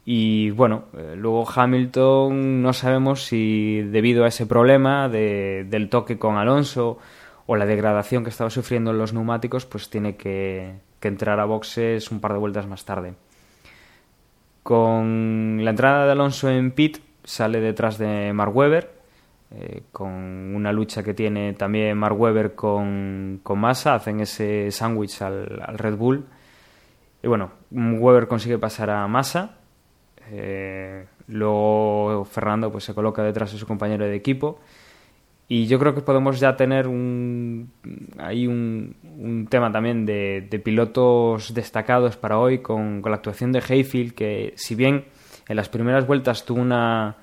[0.03, 6.19] y bueno, eh, luego Hamilton no sabemos si debido a ese problema de- del toque
[6.19, 6.97] con Alonso
[7.45, 11.45] o la degradación que estaba sufriendo en los neumáticos, pues tiene que, que entrar a
[11.45, 13.13] boxes un par de vueltas más tarde.
[14.63, 18.91] Con la entrada de Alonso en pit sale detrás de Mark Webber,
[19.55, 25.21] eh, con una lucha que tiene también Mark Webber con, con Massa, hacen ese sándwich
[25.21, 26.25] al, Red Bull.
[27.21, 29.57] Y bueno, Webber consigue pasar a Massa.
[30.31, 34.59] eh, luego Fernando pues, se coloca detrás de su compañero de equipo.
[35.47, 37.71] Y yo creo que podemos ya tener un,
[38.17, 43.51] ahí un, un tema también de, de pilotos destacados para hoy con, con la actuación
[43.51, 45.05] de Hayfield, que si bien
[45.47, 47.17] en las primeras vueltas tuvo una,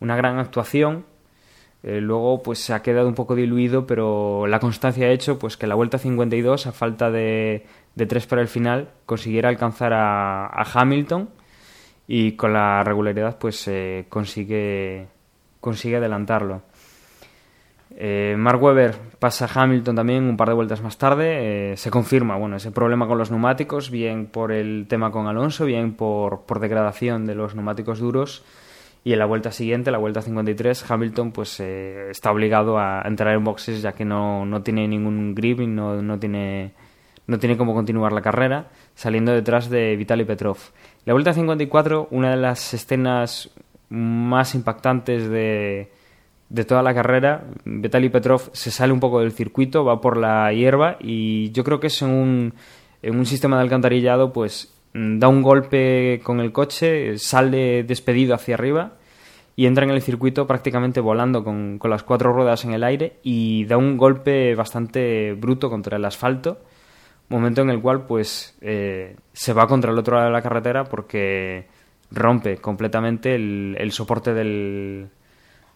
[0.00, 1.04] una gran actuación,
[1.86, 5.56] eh, luego pues se ha quedado un poco diluido, pero la constancia ha hecho pues
[5.56, 10.64] que la vuelta 52, a falta de, de tres para el final, consiguiera alcanzar a,
[10.74, 11.30] Hamilton
[12.08, 15.06] y con la regularidad pues eh, consigue,
[15.60, 16.62] consigue adelantarlo.
[17.94, 21.76] Eh, Mark Webber pasa a Hamilton también un par de vueltas más tarde.
[21.76, 25.94] Se confirma bueno, ese problema con los neumáticos, bien por el tema con Alonso, bien
[25.94, 28.44] por, por degradación de los neumáticos duros.
[29.06, 33.34] Y en la vuelta siguiente, la vuelta 53, Hamilton pues eh, está obligado a entrar
[33.34, 36.72] en boxes ya que no, no tiene ningún grip y no, no, tiene,
[37.28, 38.66] no tiene cómo continuar la carrera,
[38.96, 40.58] saliendo detrás de Vitaly Petrov.
[41.04, 43.50] La vuelta 54, una de las escenas
[43.90, 45.92] más impactantes de,
[46.48, 50.52] de toda la carrera, Vitaly Petrov se sale un poco del circuito, va por la
[50.52, 52.54] hierba y yo creo que es en un,
[53.02, 58.54] en un sistema de alcantarillado, pues da un golpe con el coche, sale despedido hacia
[58.54, 58.94] arriba
[59.54, 63.18] y entra en el circuito prácticamente volando con, con las cuatro ruedas en el aire
[63.22, 66.58] y da un golpe bastante bruto contra el asfalto,
[67.28, 70.84] momento en el cual pues eh, se va contra el otro lado de la carretera
[70.84, 71.66] porque
[72.10, 75.10] rompe completamente el, el soporte del,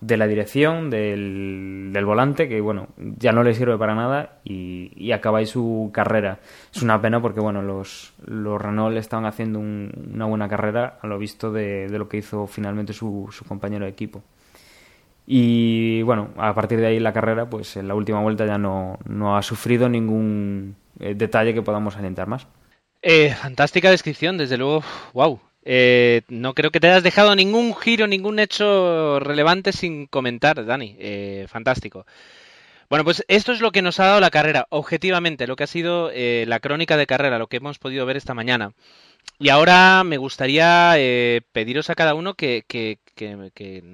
[0.00, 4.92] de la dirección, del, del, volante, que bueno, ya no le sirve para nada y,
[4.96, 6.38] y acabáis su carrera.
[6.74, 11.06] Es una pena porque bueno, los, los Renault estaban haciendo un, una buena carrera a
[11.06, 14.22] lo visto de, de lo que hizo finalmente su, su, compañero de equipo.
[15.26, 18.98] Y bueno, a partir de ahí la carrera, pues en la última vuelta ya no,
[19.04, 22.46] no ha sufrido ningún eh, detalle que podamos alientar más.
[23.02, 24.82] Eh, fantástica descripción, desde luego,
[25.12, 30.64] wow, eh, no creo que te hayas dejado ningún giro, ningún hecho relevante sin comentar,
[30.64, 30.96] Dani.
[30.99, 32.07] Eh, fantástico.
[32.90, 35.68] Bueno, pues esto es lo que nos ha dado la carrera, objetivamente, lo que ha
[35.68, 38.73] sido eh, la crónica de carrera, lo que hemos podido ver esta mañana.
[39.38, 43.85] Y ahora me gustaría eh, pediros a cada uno que, que, que, que,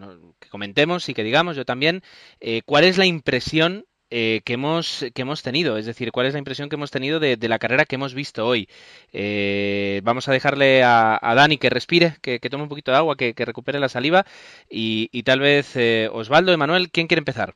[0.49, 2.03] comentemos y que digamos, yo también,
[2.41, 6.33] eh, cuál es la impresión eh, que, hemos, que hemos tenido, es decir, cuál es
[6.33, 8.69] la impresión que hemos tenido de, de la carrera que hemos visto hoy.
[9.13, 12.99] Eh, vamos a dejarle a, a, Dani que respire, que, que tome un poquito de
[12.99, 14.25] agua, que, que recupere la saliva
[14.71, 17.55] y, y tal vez eh, Osvaldo, Emanuel, ¿quién quiere empezar?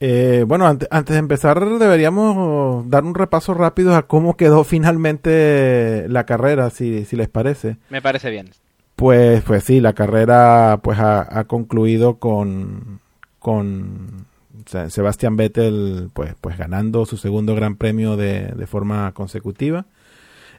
[0.00, 6.06] Eh, bueno, antes, antes, de empezar deberíamos dar un repaso rápido a cómo quedó finalmente
[6.08, 7.78] la carrera, si, si les parece.
[7.90, 8.50] Me parece bien.
[8.94, 13.00] Pues, pues sí, la carrera pues ha, ha concluido con,
[13.38, 14.27] con
[14.66, 19.86] Sebastián Vettel pues, pues ganando su segundo gran premio de, de forma consecutiva,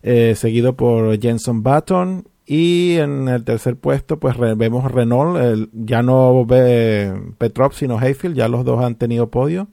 [0.01, 6.45] eh, seguido por Jenson Button y en el tercer puesto pues vemos Renault, ya no
[6.45, 9.67] ve Petrov sino Hayfield, ya los dos han tenido podio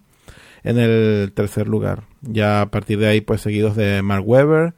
[0.62, 2.02] en el tercer lugar.
[2.20, 4.74] Ya a partir de ahí pues seguidos de Mark Webber,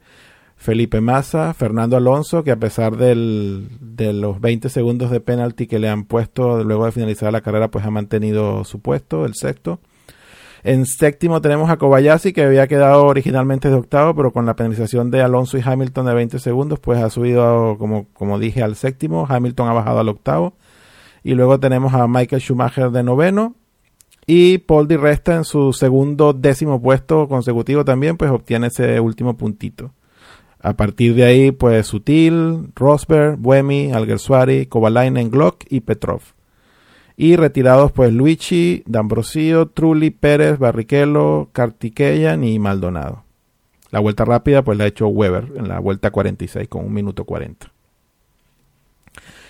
[0.59, 5.79] Felipe Massa, Fernando Alonso, que a pesar del, de los 20 segundos de penalti que
[5.79, 9.79] le han puesto luego de finalizar la carrera, pues ha mantenido su puesto, el sexto.
[10.63, 15.11] En séptimo tenemos a Kobayashi, que había quedado originalmente de octavo, pero con la penalización
[15.11, 19.25] de Alonso y Hamilton de 20 segundos, pues ha subido, como, como dije, al séptimo.
[19.29, 20.55] Hamilton ha bajado al octavo.
[21.23, 23.55] Y luego tenemos a Michael Schumacher de noveno.
[24.27, 29.37] Y Paul Di Resta en su segundo décimo puesto consecutivo también, pues obtiene ese último
[29.37, 29.93] puntito.
[30.61, 36.21] A partir de ahí, pues Sutil, Rosberg, Buemi, Alguersuari, Kovalainen, Glock y Petrov.
[37.15, 43.23] Y retirados, pues Luigi, D'Ambrosio, Trulli, Pérez, Barrichello, Kartikeyan y Maldonado.
[43.91, 47.23] La vuelta rápida, pues la ha hecho Weber en la vuelta 46 con un minuto
[47.23, 47.71] 40.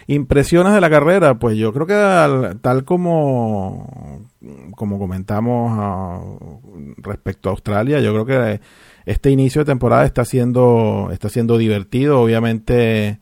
[0.08, 4.28] Impresiones de la carrera, pues yo creo que al, tal como,
[4.76, 8.62] como comentamos uh, respecto a Australia, yo creo que
[9.06, 12.22] este inicio de temporada está siendo, está siendo divertido.
[12.22, 13.20] Obviamente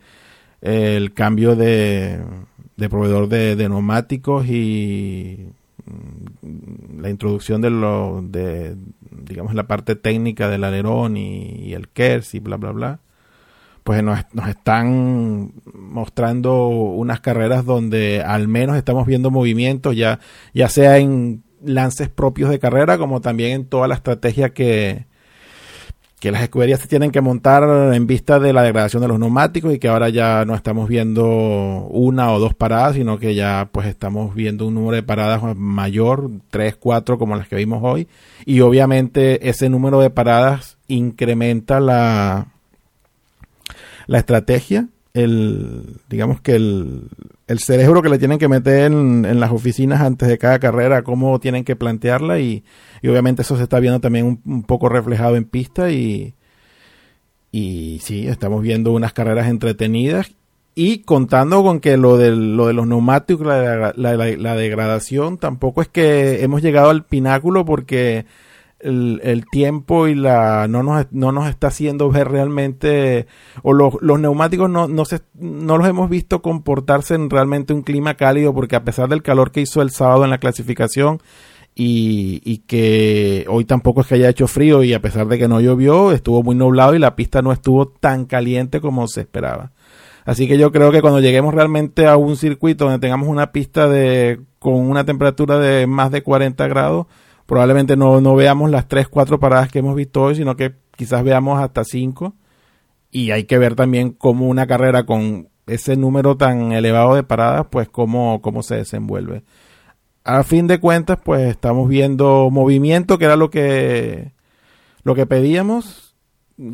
[0.61, 2.19] el cambio de,
[2.89, 5.49] proveedor de, neumáticos y
[5.85, 8.23] mm, la introducción de lo
[9.11, 12.99] digamos la parte técnica del alerón y, y el KERS y bla bla bla
[13.83, 20.19] pues nos, nos, están mostrando unas carreras donde al menos estamos viendo movimientos ya
[20.53, 25.05] ya sea en lances propios de carrera como también en toda la estrategia que,
[26.19, 29.73] que las escuderías se tienen que montar en vista de la degradación de los neumáticos
[29.73, 33.85] y que ahora ya no estamos viendo una o dos paradas, sino que ya pues
[33.87, 38.07] estamos viendo un número de paradas mayor, tres, cuatro como las que vimos hoy,
[38.45, 42.47] y obviamente ese número de paradas incrementa la,
[44.07, 47.09] la estrategia, el, digamos que el,
[47.47, 51.03] el cerebro que le tienen que meter en, en, las oficinas antes de cada carrera,
[51.03, 52.63] cómo tienen que plantearla y,
[53.01, 56.35] y obviamente eso se está viendo también un, poco reflejado en pista y,
[57.51, 60.31] y sí, estamos viendo unas carreras entretenidas
[60.75, 65.81] y contando con que lo de, lo de los neumáticos, la, la, la degradación, tampoco
[65.81, 68.25] es que hemos llegado al pináculo porque
[68.79, 73.27] el, el, tiempo y la no nos, no nos está haciendo ver realmente
[73.63, 77.81] o los, los neumáticos no, no, se, no los hemos visto comportarse en realmente un
[77.81, 81.21] clima cálido porque a pesar del calor que hizo el sábado en la clasificación
[81.73, 85.47] y, y que hoy tampoco es que haya hecho frío y a pesar de que
[85.47, 89.71] no llovió, estuvo muy nublado y la pista no estuvo tan caliente como se esperaba.
[90.25, 93.87] Así que yo creo que cuando lleguemos realmente a un circuito donde tengamos una pista
[93.87, 97.07] de con una temperatura de más de 40 grados,
[97.47, 101.23] probablemente no, no veamos las 3, 4 paradas que hemos visto hoy, sino que quizás
[101.23, 102.35] veamos hasta 5.
[103.09, 107.65] Y hay que ver también cómo una carrera con ese número tan elevado de paradas,
[107.71, 109.43] pues cómo, cómo se desenvuelve
[110.27, 114.33] a fin de cuentas, pues estamos viendo movimiento, que era lo que,
[115.03, 116.17] lo que pedíamos,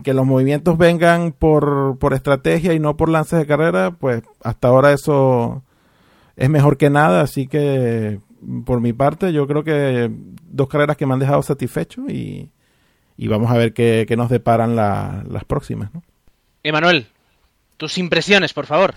[0.03, 4.69] que los movimientos vengan por, por estrategia y no por lances de carrera, pues hasta
[4.69, 5.61] ahora eso
[6.35, 8.21] es mejor que nada, así que
[8.65, 10.09] por mi parte yo creo que
[10.49, 12.51] dos carreras que me han dejado satisfecho y,
[13.17, 15.93] y vamos a ver qué, qué nos deparan la, las próximas.
[15.93, 16.03] ¿no?
[16.63, 17.07] Emanuel,
[17.77, 18.95] tus impresiones, por favor.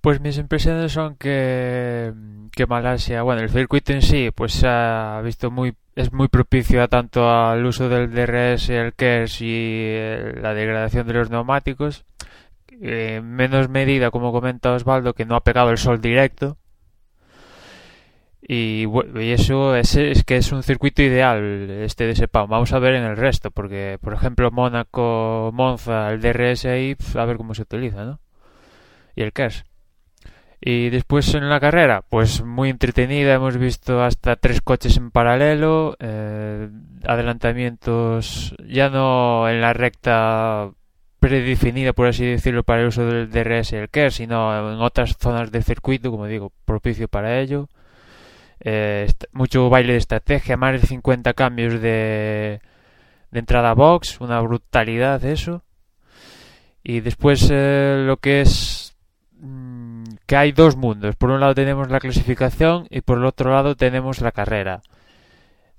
[0.00, 2.12] Pues mis impresiones son que,
[2.52, 6.82] que Malasia, bueno, el circuito en sí, pues se ha visto muy, es muy propicio
[6.82, 9.94] a tanto al uso del DRS, el KERS y
[10.42, 12.04] la degradación de los neumáticos.
[12.82, 16.58] Eh, menos medida, como comenta Osvaldo, que no ha pegado el sol directo.
[18.46, 18.86] Y,
[19.32, 22.48] eso es, es, que es un circuito ideal este de Sepang.
[22.48, 27.24] Vamos a ver en el resto, porque por ejemplo Mónaco, Monza, el DRS ahí, a
[27.24, 28.20] ver cómo se utiliza, ¿no?
[29.16, 29.64] Y el KERS.
[30.60, 35.96] Y después en la carrera, pues muy entretenida, hemos visto hasta tres coches en paralelo,
[36.00, 36.68] eh,
[37.06, 40.70] adelantamientos ya no en la recta
[41.18, 45.16] predefinida, por así decirlo, para el uso del DRS y el KER, sino en otras
[45.18, 47.68] zonas del circuito, como digo, propicio para ello.
[48.60, 52.60] Eh, mucho baile de estrategia, más de 50 cambios de,
[53.30, 55.62] de entrada box, una brutalidad eso.
[56.82, 58.94] Y después eh, lo que es
[59.40, 61.16] mm, que hay dos mundos.
[61.16, 64.82] Por un lado tenemos la clasificación y por el otro lado tenemos la carrera.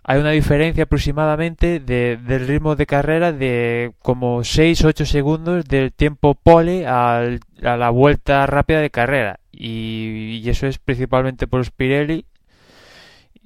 [0.08, 6.36] Hay una diferencia aproximadamente de, del ritmo de carrera de como 6-8 segundos del tiempo
[6.36, 9.40] pole al, a la vuelta rápida de carrera.
[9.52, 12.26] Y, y, eso es principalmente por Spirelli.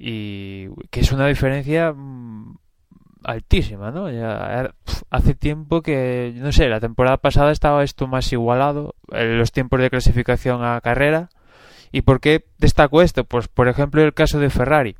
[0.02, 1.94] Y que es una diferencia
[3.22, 4.10] altísima, ¿no?
[4.10, 4.72] Ya
[5.10, 9.90] hace tiempo que, no sé, la temporada pasada estaba esto más igualado, los tiempos de
[9.90, 11.28] clasificación a carrera.
[11.92, 13.24] ¿Y por qué destaco esto?
[13.24, 14.96] Pues, por ejemplo, el caso de Ferrari.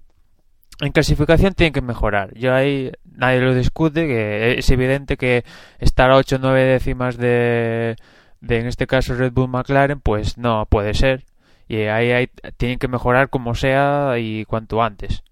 [0.83, 2.35] En clasificación tienen que mejorar.
[2.35, 5.45] Yo ahí nadie lo discute, que es evidente que
[5.79, 7.97] estar a 8 o 9 décimas de,
[8.43, 11.25] de, en este caso, Red Bull McLaren, pues no puede ser.
[11.71, 15.23] Y ahí, tienen que mejorar como sea y cuanto antes.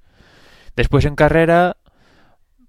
[0.77, 1.79] Después en carrera,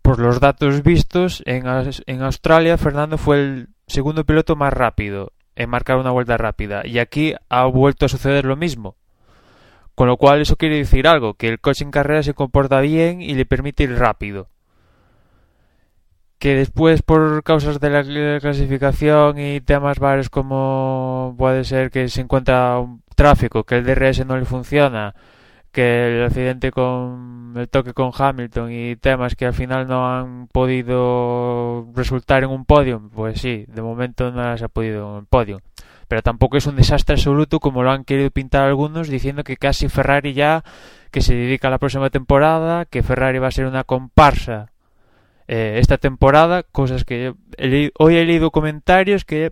[0.01, 1.67] por los datos vistos, en,
[2.07, 6.81] en Australia Fernando fue el segundo piloto más rápido en marcar una vuelta rápida.
[6.83, 8.95] Y aquí ha vuelto a suceder lo mismo.
[9.93, 13.21] Con lo cual eso quiere decir algo, que el coche en carrera se comporta bien
[13.21, 14.49] y le permite ir rápido.
[16.39, 22.21] Que después por causas de la clasificación y temas varios como puede ser que se
[22.21, 22.83] encuentra
[23.19, 25.13] tráfico, que el DRS no le funciona,
[25.73, 30.47] que el accidente con el toque con Hamilton y temas que al final no han
[30.47, 35.25] podido resultar en un podio, pues sí, de momento no se ha podido en un
[35.25, 35.59] podio.
[36.07, 39.89] Pero tampoco es un desastre absoluto como lo han querido pintar algunos diciendo que casi
[39.89, 40.63] Ferrari ya
[41.11, 44.71] que se dedica a la próxima temporada, que Ferrari va a ser una comparsa
[45.49, 49.51] eh, esta temporada, cosas que he, hoy he leído comentarios que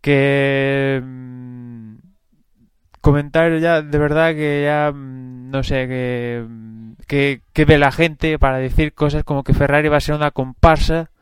[0.00, 1.02] que
[3.06, 6.44] comentarios ya de verdad que ya mm, no sé que,
[7.06, 10.32] que, que ve la gente para decir cosas como que Ferrari va a ser una
[10.32, 11.12] comparsa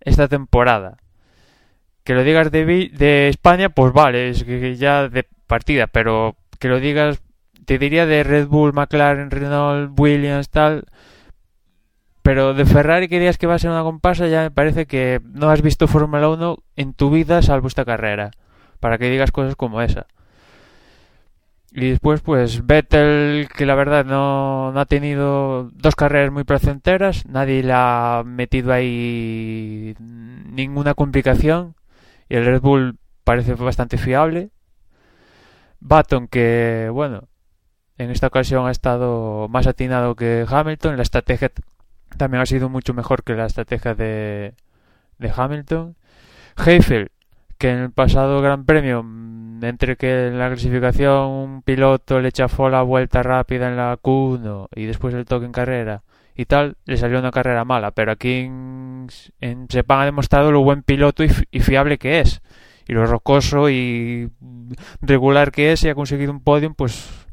[0.00, 0.98] esta temporada.
[2.04, 6.68] Que lo digas de, de España, pues vale, es que ya de partida, pero que
[6.68, 7.22] lo digas,
[7.64, 10.84] te diría de Red Bull, McLaren, Renault, Williams, tal.
[12.20, 15.22] Pero de Ferrari que digas que va a ser una comparsa, ya me parece que
[15.24, 18.30] no has visto Fórmula 1 en tu vida salvo esta carrera.
[18.78, 20.06] Para que digas cosas como esa.
[21.72, 27.26] Y después, pues Vettel, que la verdad no, no, ha tenido dos carreras muy placenteras,
[27.26, 31.74] nadie le ha metido ahí ninguna complicación.
[32.28, 34.50] Y el Red Bull parece bastante fiable.
[35.80, 37.28] Baton, que bueno,
[37.98, 40.96] en esta ocasión ha estado más atinado que Hamilton.
[40.96, 41.50] La estrategia
[42.16, 44.54] también ha sido mucho mejor que la estrategia de,
[45.18, 45.96] de Hamilton.
[46.56, 47.10] Heifel,
[47.58, 49.02] que en el pasado Gran Premio
[49.62, 54.68] entre que en la clasificación un piloto le chafó la vuelta rápida en la Q1
[54.74, 56.02] y después el toque en carrera
[56.34, 59.08] y tal, le salió una carrera mala, pero aquí en,
[59.40, 62.42] en Sepang ha demostrado lo buen piloto y, y, fiable que es,
[62.86, 64.30] y lo rocoso y
[65.00, 67.26] regular que es y ha conseguido un podium, pues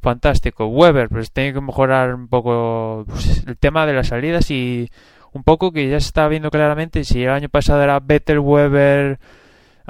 [0.00, 0.66] fantástico.
[0.66, 4.90] Weber, pues tiene que mejorar un poco pues, el tema de las salidas y
[5.32, 7.04] un poco que ya se está viendo claramente.
[7.04, 9.18] Si el año pasado era Vettel, Weber,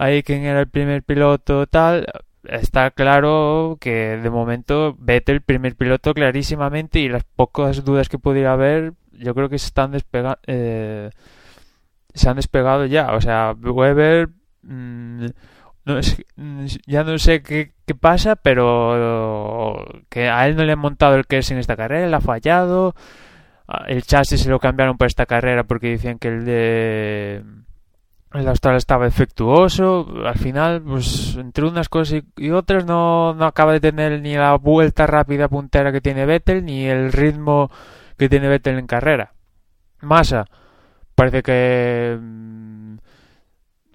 [0.01, 2.07] ahí quien era el primer piloto, tal,
[2.45, 8.55] está claro que de momento Vettel primer piloto clarísimamente y las pocas dudas que pudiera
[8.55, 11.11] haber yo creo que se están despegando eh,
[12.15, 13.13] se han despegado ya.
[13.15, 14.31] O sea Weber
[14.63, 15.27] mm,
[15.85, 16.17] no es,
[16.87, 21.51] ya no sé qué, pasa pero que a él no le han montado el es
[21.51, 22.95] en esta carrera él ha fallado.
[23.87, 27.45] El chasis se lo cambiaron para esta carrera porque decían que el de
[28.33, 30.07] el Austral estaba defectuoso.
[30.25, 34.57] Al final, pues entre unas cosas y otras, no, no acaba de tener ni la
[34.57, 37.71] vuelta rápida puntera que tiene Vettel, ni el ritmo
[38.17, 39.33] que tiene Vettel en carrera.
[40.03, 40.47] Massa,
[41.15, 42.97] parece que mm,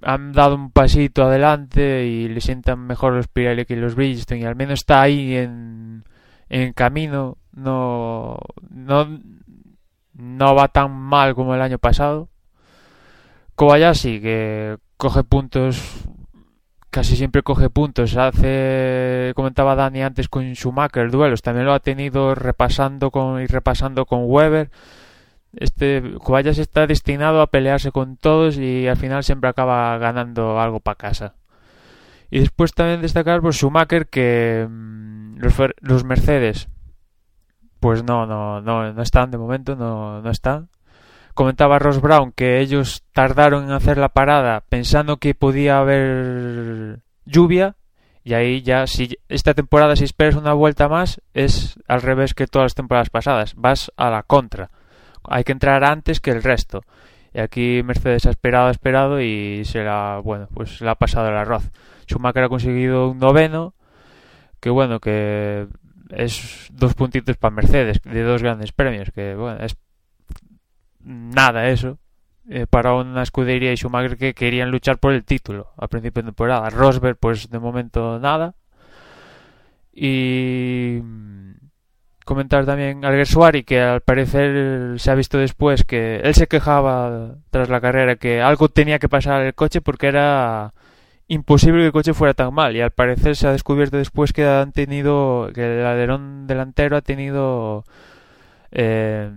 [0.04, 4.46] han dado un pasito adelante y le sientan mejor los Pirelli que los Bridgestone, y
[4.46, 6.04] al menos está ahí en,
[6.50, 7.38] en camino.
[7.54, 8.38] No,
[8.70, 9.20] no,
[10.14, 12.30] no va tan mal como el año pasado
[13.56, 16.06] Kobayashi, que coge puntos,
[16.90, 18.18] casi siempre coge puntos.
[18.18, 21.42] Hace, comentaba Dani antes con Schumacher, duelos.
[21.42, 24.72] También lo ha tenido repasando con, y repasando con Weber.
[25.54, 30.82] Este Kobayashi está destinado a pelearse con todos y al final siempre acaba ganando algo
[30.82, 31.36] para casa.
[32.30, 36.68] Y después también destacar por Schumacher que mm, los, los Mercedes
[37.80, 40.70] pues no, no, no, no están de momento, no, no están
[41.36, 47.76] comentaba Ross Brown que ellos tardaron en hacer la parada pensando que podía haber lluvia
[48.24, 52.48] y ahí ya si esta temporada si esperas una vuelta más es al revés que
[52.48, 54.72] todas las temporadas pasadas vas a la contra.
[55.24, 56.82] Hay que entrar antes que el resto.
[57.34, 61.28] Y aquí Mercedes ha esperado ha esperado y se la bueno pues le ha pasado
[61.30, 61.70] el arroz.
[62.08, 63.76] Schumacher ha conseguido un noveno
[64.62, 65.68] que bueno que
[66.10, 69.76] es dos puntitos para Mercedes de dos grandes premios que bueno es
[71.06, 72.00] nada eso
[72.50, 76.28] eh, para una escudería y Schumacher que querían luchar por el título a principio de
[76.28, 76.70] temporada.
[76.70, 78.56] Rosberg, pues de momento nada.
[79.94, 81.54] Y mm,
[82.26, 87.38] comentar también a Suari que al parecer se ha visto después que él se quejaba
[87.52, 90.74] tras la carrera que algo tenía que pasar al coche porque era
[91.28, 94.46] imposible que el coche fuera tan mal y al parecer se ha descubierto después que
[94.46, 97.86] han tenido que el alerón delantero ha tenido
[98.78, 99.32] eh,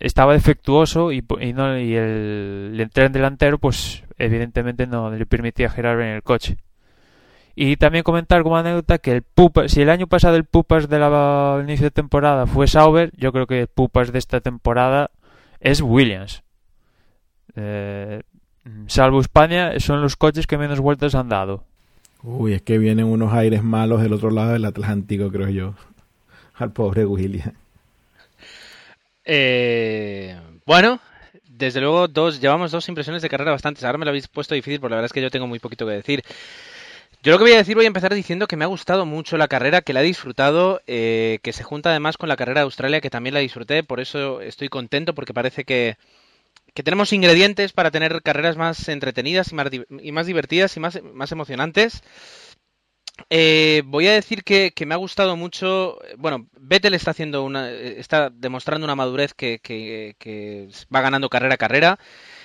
[0.00, 1.24] estaba defectuoso y,
[1.54, 6.58] no, el, el, tren delantero pues evidentemente no le permitía girar en el coche.
[7.54, 10.98] Y también comentar como anécdota que el Pupas, si el año pasado el Pupas de
[10.98, 15.10] la inicio de temporada fue Sauber, yo creo que el Pupas de esta temporada
[15.60, 16.42] es Williams.
[17.56, 18.22] Eh,
[18.88, 21.64] salvo España, son los coches que menos vueltas han dado.
[22.22, 25.74] Uy, es que vienen unos aires malos del otro lado del Atlántico, creo yo.
[26.54, 27.61] Al pobre Williams.
[29.24, 31.00] Eh, bueno,
[31.44, 33.84] desde luego dos, llevamos dos impresiones de carrera bastantes.
[33.84, 35.86] Ahora me lo habéis puesto difícil, porque la verdad es que yo tengo muy poquito
[35.86, 36.22] que decir.
[37.22, 39.36] Yo lo que voy a decir, voy a empezar diciendo que me ha gustado mucho
[39.36, 42.64] la carrera, que la he disfrutado, eh, que se junta además con la carrera de
[42.64, 45.98] Australia, que también la disfruté, por eso estoy contento, porque parece que,
[46.74, 51.00] que tenemos ingredientes para tener carreras más entretenidas y más, y más divertidas y más,
[51.14, 52.02] más emocionantes.
[53.30, 55.98] Eh, voy a decir que, me ha gustado mucho.
[56.18, 60.14] Bueno, Vettel está haciendo una, está demostrando una madurez que,
[60.94, 61.98] va ganando carrera a carrera.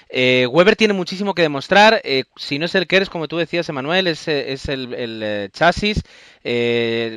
[0.09, 2.01] Eh, Weber tiene muchísimo que demostrar.
[2.03, 6.03] Eh, si no es el KERS, como tú decías, Emanuel, es, es el, chasis.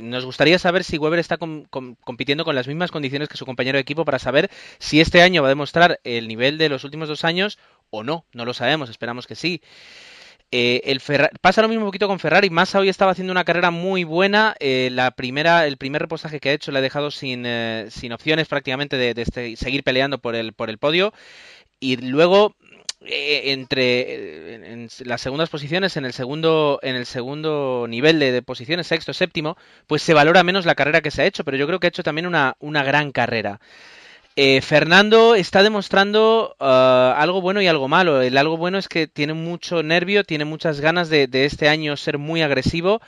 [0.02, 3.82] nos gustaría saber si Weber está compitiendo con las mismas condiciones que su compañero de
[3.82, 7.24] equipo para saber si este año va a demostrar el nivel de los últimos dos
[7.24, 7.58] años
[7.90, 8.24] o no.
[8.32, 9.62] No lo sabemos, esperamos que sí.
[10.52, 11.00] Eh, el
[11.40, 12.50] pasa lo mismo un poquito con Ferrari.
[12.50, 14.56] Massa hoy estaba haciendo una carrera muy buena.
[14.58, 18.12] Eh, la primera, el primer reposaje que ha hecho le ha dejado sin, eh, sin
[18.12, 21.12] opciones prácticamente de, este, seguir peleando por el, por el podio.
[21.80, 22.56] Y luego,
[23.00, 29.14] entre en, las segundas posiciones, en el segundo, en el segundo nivel de, posiciones, sexto,
[29.14, 31.44] séptimo, pues se valora menos la carrera que se ha hecho.
[31.44, 33.60] Pero yo creo que ha hecho también una, una gran carrera.
[34.36, 38.22] Eh, Fernando está demostrando uh, algo bueno y algo malo.
[38.22, 42.18] El algo bueno es que tiene mucho nervio, tiene muchas ganas de, este año ser
[42.18, 43.00] muy agresivo.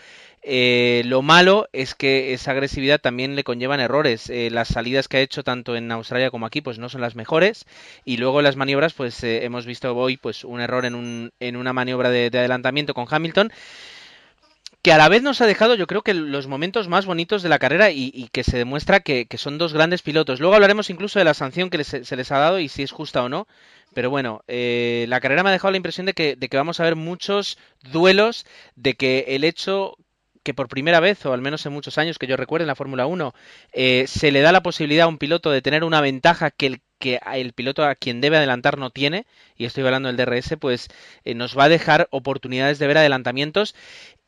[0.45, 4.29] Eh, lo malo es que esa agresividad también le conllevan errores.
[4.29, 7.14] Eh, las salidas que ha hecho tanto en Australia como aquí pues no son las
[7.14, 7.64] mejores
[8.05, 11.73] y luego las maniobras pues hemos visto hoy pues un error en, un, en una
[11.73, 13.53] maniobra de adelantamiento con Hamilton
[14.83, 17.49] que a la vez nos ha dejado yo creo que los momentos más bonitos de
[17.49, 20.41] la carrera y, que se demuestra que, son dos grandes pilotos.
[20.41, 23.22] Luego hablaremos incluso de la sanción que se les ha dado y si es justa
[23.22, 23.47] o no.
[23.95, 26.97] Pero bueno, eh, la carrera me ha dejado la impresión de que, vamos a ver
[26.97, 27.59] muchos
[27.93, 29.97] duelos, de que el hecho
[30.43, 32.74] que por primera vez, o al menos en muchos años que yo recuerde en la
[32.74, 33.33] Fórmula 1,
[33.72, 36.80] eh, se le da la posibilidad a un piloto de tener una ventaja que el
[37.03, 39.26] que el piloto a quien debe adelantar no tiene,
[39.57, 40.89] y estoy hablando del DRS, pues
[41.24, 43.74] eh, nos va a dejar oportunidades de ver adelantamientos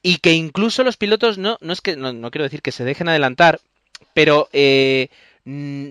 [0.04, 2.84] y que incluso los pilotos, no, no es que, no, no quiero decir que se
[2.84, 3.60] dejen adelantar,
[4.12, 5.08] pero eh,
[5.44, 5.88] mm,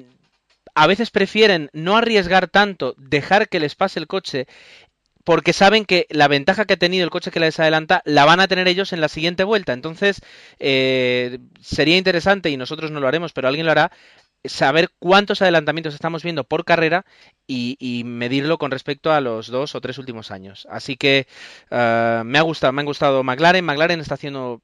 [0.75, 4.45] a veces prefieren no arriesgar tanto, dejar que les pase el coche
[5.23, 8.39] porque saben que la ventaja que ha tenido el coche que les adelanta la van
[8.39, 9.73] a tener ellos en la siguiente vuelta.
[9.73, 10.21] Entonces,
[10.59, 13.91] eh, sería interesante, y nosotros no lo haremos, pero alguien lo hará,
[14.45, 17.05] saber cuántos adelantamientos estamos viendo por carrera
[17.47, 20.67] y, medirlo con respecto a los dos o tres últimos años.
[20.69, 21.27] Así que
[21.71, 23.65] eh, me ha gustado, me ha gustado McLaren.
[23.65, 24.61] McLaren está haciendo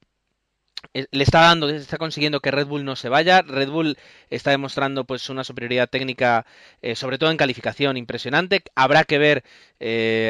[0.94, 3.42] eh, le está dando, está consiguiendo que Red Bull no se vaya.
[3.42, 3.98] Red Bull
[4.30, 6.46] está demostrando pues una superioridad técnica,
[6.82, 8.62] eh, sobre todo en calificación, impresionante.
[8.74, 9.44] Habrá que ver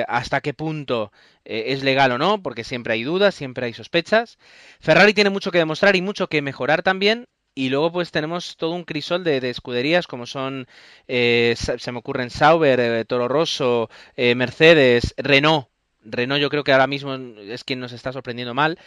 [0.09, 1.13] hasta qué punto
[1.45, 4.39] es legal o no, porque siempre hay dudas, siempre hay sospechas.
[4.81, 7.27] Ferrari tiene mucho que demostrar y mucho que mejorar también.
[7.55, 10.69] Y luego pues tenemos todo un crisol de, escuderías como son,
[11.09, 15.69] eh, se me ocurren Sauber, eh, Toro Rosso, eh, Mercedes, Renault.
[16.03, 18.79] Renault yo creo que ahora mismo es quien nos está sorprendiendo mal,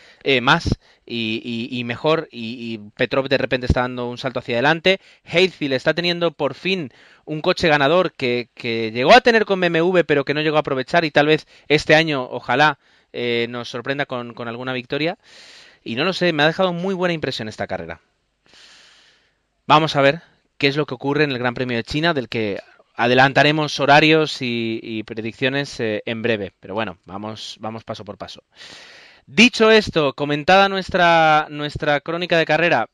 [0.42, 5.00] más y, mejor y, Petrov de repente está dando un salto hacia adelante.
[5.26, 6.92] Hayfield está teniendo por fin
[7.26, 10.62] un coche ganador que, que, llegó a tener con BMW pero que no llegó a
[10.62, 12.80] aprovechar y tal vez este año ojalá
[13.48, 15.20] nos sorprenda con, con alguna victoria.
[15.84, 18.02] Y no lo sé, me ha dejado muy buena impresión esta carrera.
[19.66, 20.22] Vamos a ver
[20.58, 22.60] qué es lo que ocurre en el Gran Premio de China, del que
[22.96, 26.52] adelantaremos horarios y, predicciones eh, en breve.
[26.60, 28.44] Pero bueno, vamos, vamos paso por paso.
[29.26, 32.90] Dicho esto, comentada nuestra, nuestra crónica de carrera,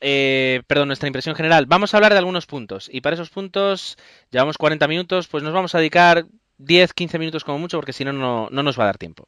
[0.00, 2.90] eh, perdón, nuestra impresión general, vamos a hablar de algunos puntos.
[2.92, 3.96] Y para esos puntos,
[4.30, 6.26] llevamos 40 minutos, pues nos vamos a dedicar
[6.58, 9.26] 10, 15 minutos como mucho, porque si no, no nos va a dar tiempo.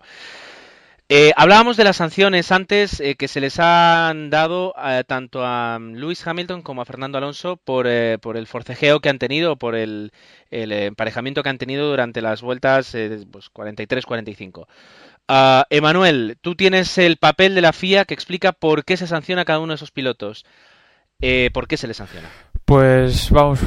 [1.14, 5.78] Eh, hablábamos de las sanciones antes eh, que se les han dado eh, tanto a
[5.78, 7.86] Lewis Hamilton como a Fernando Alonso por,
[8.22, 10.10] por el forcejeo que han tenido, por el,
[10.50, 12.96] emparejamiento que han tenido durante las vueltas
[13.30, 14.66] pues 43-45.
[15.28, 19.42] Ah, Emanuel, tú tienes el papel de la FIA que explica por qué se sanciona
[19.42, 20.46] a cada uno de esos pilotos.
[21.52, 22.30] ¿Por qué se les sanciona?
[22.64, 23.60] Pues vamos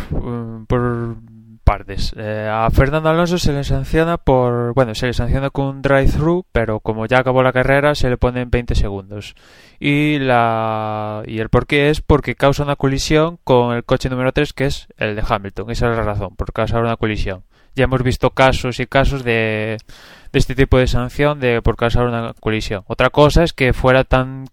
[0.67, 1.17] por
[1.65, 2.13] partes.
[2.15, 6.45] Eh, a Fernando Alonso se le sanciona por, bueno, se le sanciona con un drive-thru,
[6.51, 9.35] pero como ya acabó la carrera se le pone en 20 segundos.
[9.79, 14.53] Y la y el porqué es porque causa una colisión con el coche número 3
[14.53, 15.71] que es el de Hamilton.
[15.71, 17.43] Esa es la razón, por causar una colisión.
[17.75, 19.77] Ya hemos visto casos y casos de,
[20.31, 22.83] de este tipo de sanción de por causar una colisión.
[22.87, 24.45] Otra cosa es que fuera tan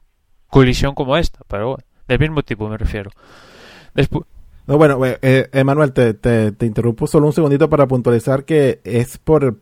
[0.49, 3.11] colisión como esta, pero bueno, del mismo tipo me refiero.
[3.95, 4.25] Después
[4.67, 9.19] no, bueno, eh, eh, Emanuel, te, te, interrumpo solo un segundito para puntualizar que es
[9.19, 9.59] por,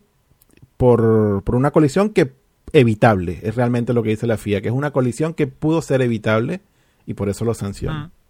[0.76, 2.32] por, por una colisión que
[2.72, 6.02] evitable, es realmente lo que dice la FIA, que es una colisión que pudo ser
[6.02, 6.60] evitable
[7.06, 8.10] y por eso lo sanciona.
[8.12, 8.20] Ah.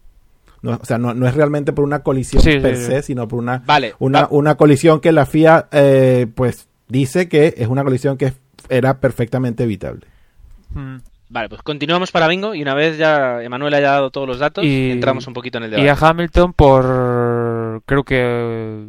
[0.63, 3.63] No, o sea, no, no, es realmente por una colisión per se, sino por una,
[3.99, 8.35] una, una, colisión que la FIA eh, pues dice que es una colisión que
[8.69, 10.07] era perfectamente evitable.
[10.75, 10.97] Mm.
[11.31, 14.65] Vale, pues continuamos para Bingo y una vez ya Emanuel haya dado todos los datos,
[14.65, 15.87] y, entramos un poquito en el debate.
[15.87, 18.89] Y a Hamilton por, creo que,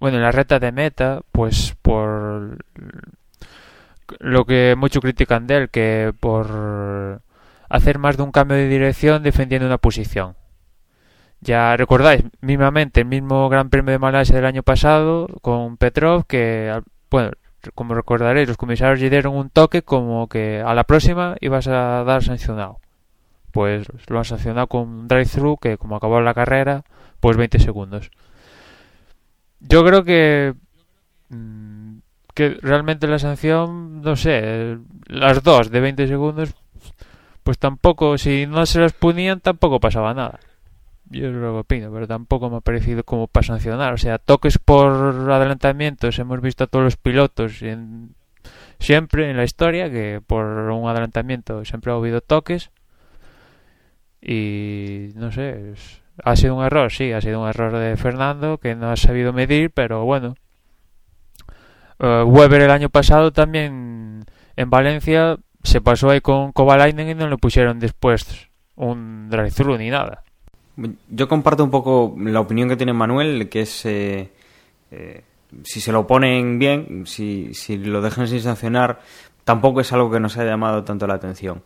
[0.00, 2.56] bueno, en la reta de meta, pues por
[4.20, 7.20] lo que mucho critican de él, que por
[7.68, 10.34] hacer más de un cambio de dirección defendiendo una posición.
[11.42, 16.80] Ya recordáis, mismamente, el mismo Gran Premio de Malasia del año pasado con Petrov, que,
[17.10, 17.32] bueno,
[17.74, 22.04] como recordaréis, los comisarios le dieron un toque como que a la próxima ibas a
[22.04, 22.80] dar sancionado.
[23.52, 26.84] Pues lo han sancionado con un drive-thru que como acabó la carrera,
[27.20, 28.10] pues 20 segundos.
[29.60, 30.54] Yo creo que
[31.30, 31.98] mm,
[32.34, 36.54] que realmente la sanción, no sé, las dos de 20 segundos,
[37.42, 40.38] pues tampoco, si no se las ponían, tampoco pasaba nada
[41.10, 43.94] yo lo opino, pero tampoco me ha parecido como para sancionar.
[43.94, 47.62] O sea, toques por adelantamientos, hemos visto a todos los pilotos
[48.78, 52.70] siempre en la historia que por un adelantamiento siempre ha habido toques.
[54.20, 55.74] Y no sé,
[56.24, 59.32] ha sido un error, sí, ha sido un error de Fernando que no ha sabido
[59.32, 60.34] medir, pero bueno.
[61.98, 64.24] Uh, Weber el año pasado también
[64.56, 69.90] en Valencia se pasó ahí con Kovalainen y no le pusieron después un drive-thru ni
[69.90, 70.25] nada.
[71.08, 74.30] Yo comparto un poco la opinión que tiene Manuel, que es eh,
[74.90, 75.22] eh,
[75.64, 79.00] si se lo ponen bien, si, si lo dejan sin sancionar,
[79.44, 81.62] tampoco es algo que nos haya llamado tanto la atención.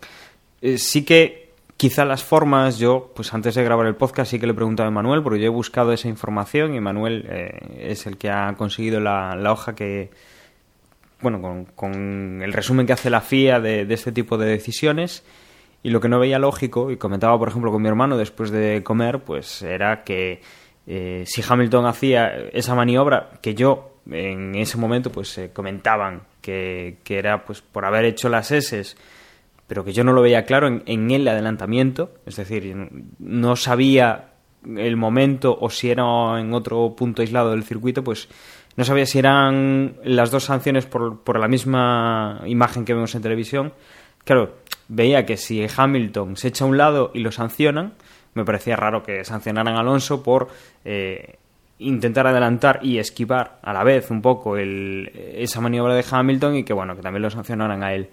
[0.62, 4.46] Eh, sí que quizá las formas, yo, pues antes de grabar el podcast sí que
[4.46, 7.26] le he preguntado a Manuel, porque yo he buscado esa información y Manuel
[7.78, 10.10] es el que ha conseguido la, la hoja que,
[11.20, 15.24] bueno, con, con, el resumen que hace la FIA de, de este tipo de decisiones
[15.82, 18.82] Y lo que no veía lógico, y comentaba por ejemplo con mi hermano después de
[18.82, 20.42] comer, pues era que
[20.86, 26.98] eh, si Hamilton hacía esa maniobra, que yo en ese momento pues eh, comentaban que,
[27.04, 28.96] que, era pues por haber hecho las S,
[29.66, 32.74] pero que yo no lo veía claro en, en el adelantamiento, es decir,
[33.18, 34.30] no sabía
[34.76, 36.04] el momento o si era
[36.38, 38.28] en otro punto aislado del circuito, pues
[38.76, 43.22] no sabía si eran las dos sanciones por, por la misma imagen que vemos en
[43.22, 43.72] televisión.
[44.24, 44.56] Claro,
[44.90, 47.94] veía que si Hamilton se echa a un lado y lo sancionan,
[48.34, 50.48] me parecía raro que sancionaran a Alonso por
[50.84, 51.36] eh,
[51.78, 56.64] intentar adelantar y esquivar a la vez un poco el, esa maniobra de Hamilton y
[56.64, 58.10] que bueno, que también lo sancionaran a él.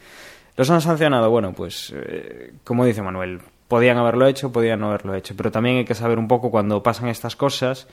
[0.56, 1.30] ¿Los han sancionado?
[1.30, 5.78] Bueno, pues eh, como dice Manuel, podían haberlo hecho, podían no haberlo hecho, pero también
[5.78, 7.88] hay que saber un poco cuando pasan estas cosas,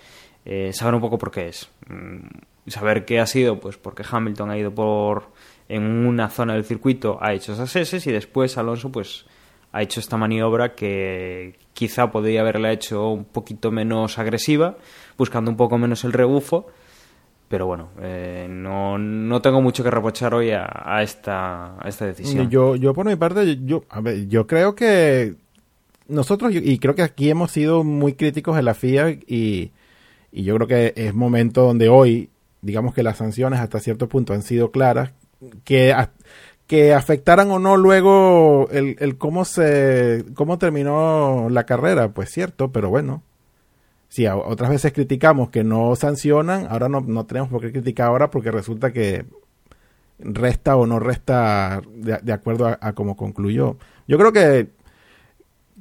[0.44, 1.70] eh, saber un poco por qué es.
[1.88, 5.24] Mm, saber qué ha sido, pues porque Hamilton ha ido por
[5.68, 9.24] en una zona del circuito, ha hecho esas S y después Alonso pues
[9.72, 14.76] ha hecho esta maniobra que quizá podría haberla hecho un poquito menos agresiva,
[15.18, 16.68] buscando un poco menos el rebufo,
[17.48, 22.48] pero bueno, eh, no, no, tengo mucho que reprochar hoy a, esta, esta decisión.
[22.50, 25.34] Yo, yo por mi parte, yo, a ver, yo creo que
[26.06, 29.72] nosotros, y creo que aquí hemos sido muy críticos de la FIA y,
[30.30, 32.30] y yo creo que es momento donde hoy,
[32.62, 35.12] digamos que las sanciones hasta cierto punto han sido claras,
[35.64, 35.94] que
[36.66, 42.72] que afectaran o no luego el, el cómo se cómo terminó la carrera, pues cierto,
[42.72, 43.22] pero bueno.
[44.08, 48.30] Si otras veces criticamos que no sancionan, ahora no, no tenemos por qué criticar ahora
[48.30, 49.26] porque resulta que
[50.20, 53.76] resta o no resta de, de acuerdo a, cómo concluyó.
[54.06, 54.68] Yo creo que,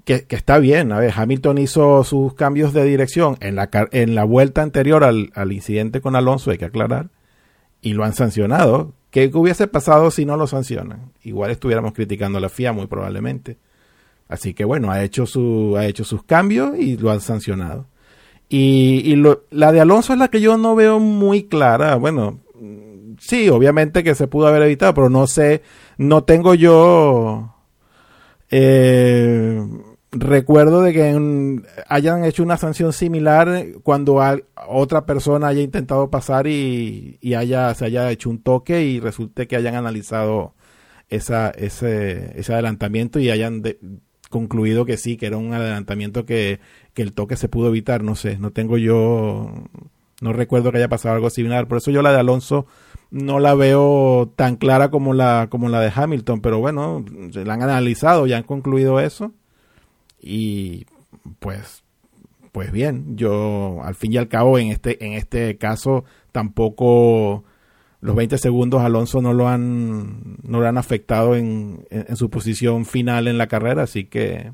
[0.04, 0.92] que, que, está bien.
[0.92, 5.32] A ver, Hamilton hizo sus cambios de dirección en la, en la vuelta anterior al,
[5.36, 7.10] al incidente con Alonso, hay que aclarar,
[7.82, 11.12] y lo han sancionado ¿Qué hubiese pasado si no lo sancionan?
[11.22, 13.58] Igual estuviéramos criticando a la FIA muy probablemente.
[14.28, 17.86] Así que bueno, ha hecho, su, ha hecho sus cambios y lo han sancionado.
[18.50, 19.16] Y,
[19.52, 21.96] la de Alonso es la que yo no veo muy clara.
[21.98, 22.40] Bueno,
[23.20, 25.62] sí, obviamente que se pudo haber evitado, pero no sé,
[26.00, 27.54] no tengo yo
[28.50, 29.62] eh,
[30.14, 34.22] recuerdo de que hayan hecho una sanción similar cuando
[34.68, 39.48] otra persona haya intentado pasar y, y, haya, se haya hecho un toque y resulte
[39.48, 40.54] que hayan analizado
[41.10, 43.64] esa, ese, ese adelantamiento y hayan
[44.30, 46.60] concluido que sí, que era un adelantamiento que,
[46.94, 48.04] que el toque se pudo evitar.
[48.04, 49.52] No sé, no tengo yo,
[50.22, 51.68] no recuerdo que haya pasado algo similar.
[51.68, 52.68] Por eso yo la de Alonso
[53.10, 57.56] no la veo tan clara como la, como la de Hamilton, pero bueno, se la
[57.56, 59.34] han analizado, ya han concluido eso
[60.24, 60.86] y
[61.40, 61.84] pues
[62.52, 67.44] pues bien, yo al fin y al cabo en este en este caso tampoco
[68.00, 72.86] los 20 segundos Alonso no lo han no lo han afectado en, en, su posición
[72.86, 74.52] final en la carrera, así que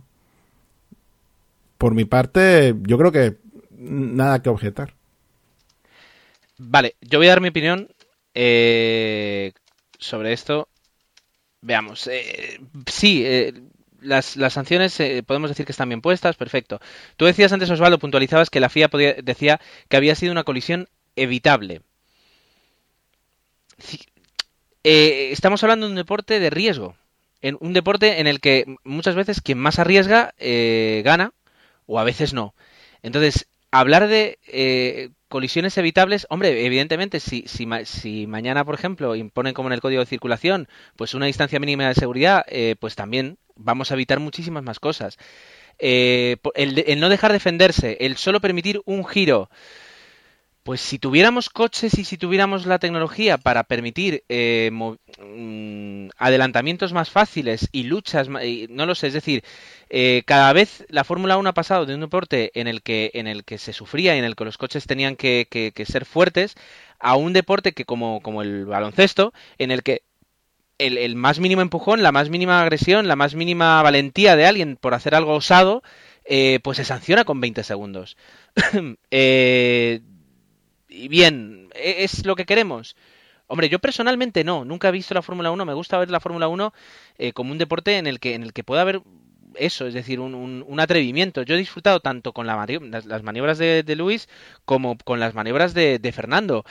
[1.77, 3.37] por mi parte yo creo que
[3.71, 4.95] nada que objetar.
[6.57, 7.89] Vale, yo voy a dar mi opinión
[8.33, 9.53] eh,
[9.97, 10.67] sobre esto.
[11.61, 13.53] Veamos, eh, sí, eh,
[14.01, 16.79] las, sanciones eh, podemos decir que están bien puestas, perfecto.
[17.17, 18.89] Tú decías antes, Osvaldo, puntualizabas que la FIA
[19.23, 21.81] decía que había sido una colisión evitable.
[24.83, 26.95] Eh, estamos hablando de un deporte de riesgo.
[27.41, 31.31] En un deporte en el que muchas veces quien más arriesga eh, gana
[31.85, 32.53] o a veces no.
[33.01, 34.39] Entonces, hablar de
[35.29, 40.01] colisiones evitables, hombre, evidentemente, si, si, si, mañana, por ejemplo, imponen como en el código
[40.01, 44.63] de circulación, pues una distancia mínima de seguridad, eh, pues también vamos a evitar muchísimas
[44.63, 45.17] más cosas.
[45.77, 49.49] Eh, el, el, no dejar defenderse, el solo permitir un giro.
[50.69, 57.09] Pues si tuviéramos coches y si tuviéramos la tecnología para permitir eh, mm, adelantamientos más
[57.09, 59.43] fáciles y luchas, no lo sé, es decir,
[59.89, 63.25] eh, cada vez la Fórmula 1 ha pasado de un deporte en el que en
[63.25, 66.53] el que se sufría y en el que los coches tenían que, ser fuertes
[66.99, 70.03] a un deporte que como, como el baloncesto, en el que
[70.77, 74.77] el, el, más mínimo empujón, la más mínima agresión, la más mínima valentía de alguien
[74.77, 75.81] por hacer algo osado,
[76.31, 78.15] eh, pues se sanciona con 20 segundos.
[79.09, 80.01] eh,
[80.89, 82.95] y bien, ¿e-, ¿es lo que queremos?
[83.47, 86.47] Hombre, yo personalmente no, nunca he visto la Fórmula 1, me gusta ver la Fórmula
[86.47, 86.73] 1
[87.17, 89.01] eh, como un deporte en el que, en el que pueda haber
[89.55, 91.41] eso, es decir, un, atrevimiento.
[91.41, 92.67] Yo he disfrutado tanto con la
[93.05, 94.29] las, maniobras de, Luis
[94.65, 96.63] como con las maniobras de, de Fernando.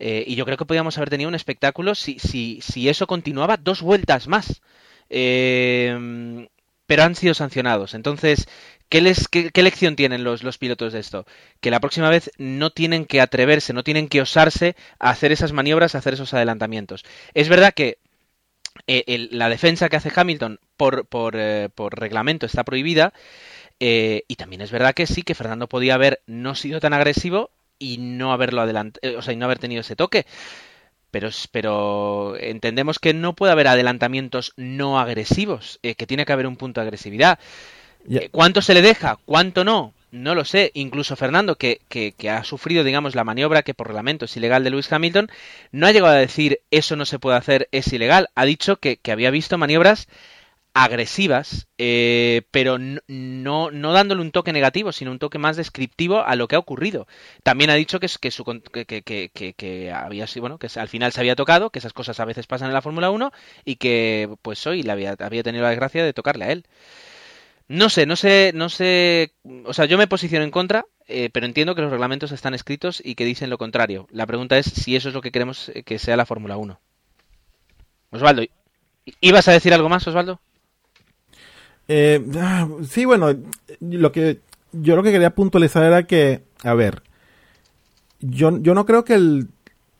[0.00, 3.56] Eh, y yo creo que podíamos haber tenido un espectáculo si, si, si eso continuaba
[3.56, 4.62] dos vueltas más.
[5.10, 6.48] Eh,
[6.86, 7.94] pero han sido sancionados.
[7.94, 8.46] Entonces,
[8.94, 11.26] ¿qué, les, qué, qué lección tienen los, pilotos de esto?
[11.60, 15.50] Que la próxima vez no tienen que atreverse, no tienen que osarse a hacer esas
[15.50, 17.04] maniobras, a hacer esos adelantamientos.
[17.34, 17.98] Es verdad que
[18.86, 23.12] eh, la defensa que hace Hamilton por, por, eh, por reglamento está prohibida.
[23.80, 27.50] eh, y también es verdad que sí, que Fernando podía haber no sido tan agresivo
[27.78, 30.26] y no haberlo adelant eh, o sea, y no haber tenido ese toque.
[31.10, 36.56] Pero, pero entendemos que no puede haber adelantamientos no agresivos, que tiene que haber un
[36.56, 37.38] punto de agresividad.
[38.08, 39.18] Eh, ¿Cuánto se le deja?
[39.24, 39.94] ¿Cuánto no?
[40.10, 40.70] No lo sé.
[40.74, 44.62] Incluso Fernando, que, que, que ha sufrido, digamos, la maniobra que por reglamento es ilegal
[44.62, 45.28] de Lewis Hamilton,
[45.72, 48.28] no ha llegado a decir eso no se puede hacer, es ilegal.
[48.34, 50.08] Ha dicho que, que había visto maniobras
[50.76, 56.34] agresivas, eh, pero no, no, dándole un toque negativo, sino un toque más descriptivo a
[56.34, 57.06] lo que ha ocurrido.
[57.44, 61.70] También ha dicho que, su, que había sido, bueno, que al final se había tocado,
[61.70, 63.32] que esas cosas a veces pasan en la Fórmula 1
[63.64, 66.64] y que pues hoy le había, había tenido la desgracia de tocarle a él.
[67.66, 69.32] No sé, no sé, no sé.
[69.64, 73.00] O sea, yo me posiciono en contra, eh, pero entiendo que los reglamentos están escritos
[73.04, 74.06] y que dicen lo contrario.
[74.10, 76.78] La pregunta es si eso es lo que queremos eh, que sea la Fórmula 1.
[78.10, 78.50] Osvaldo, ¿i-
[79.20, 80.40] ¿ibas a decir algo más, Osvaldo?
[81.88, 83.34] Eh, ah, sí, bueno,
[83.80, 84.40] lo que
[84.72, 87.02] yo lo que quería puntualizar era que, a ver,
[88.20, 89.48] yo, yo no creo que el-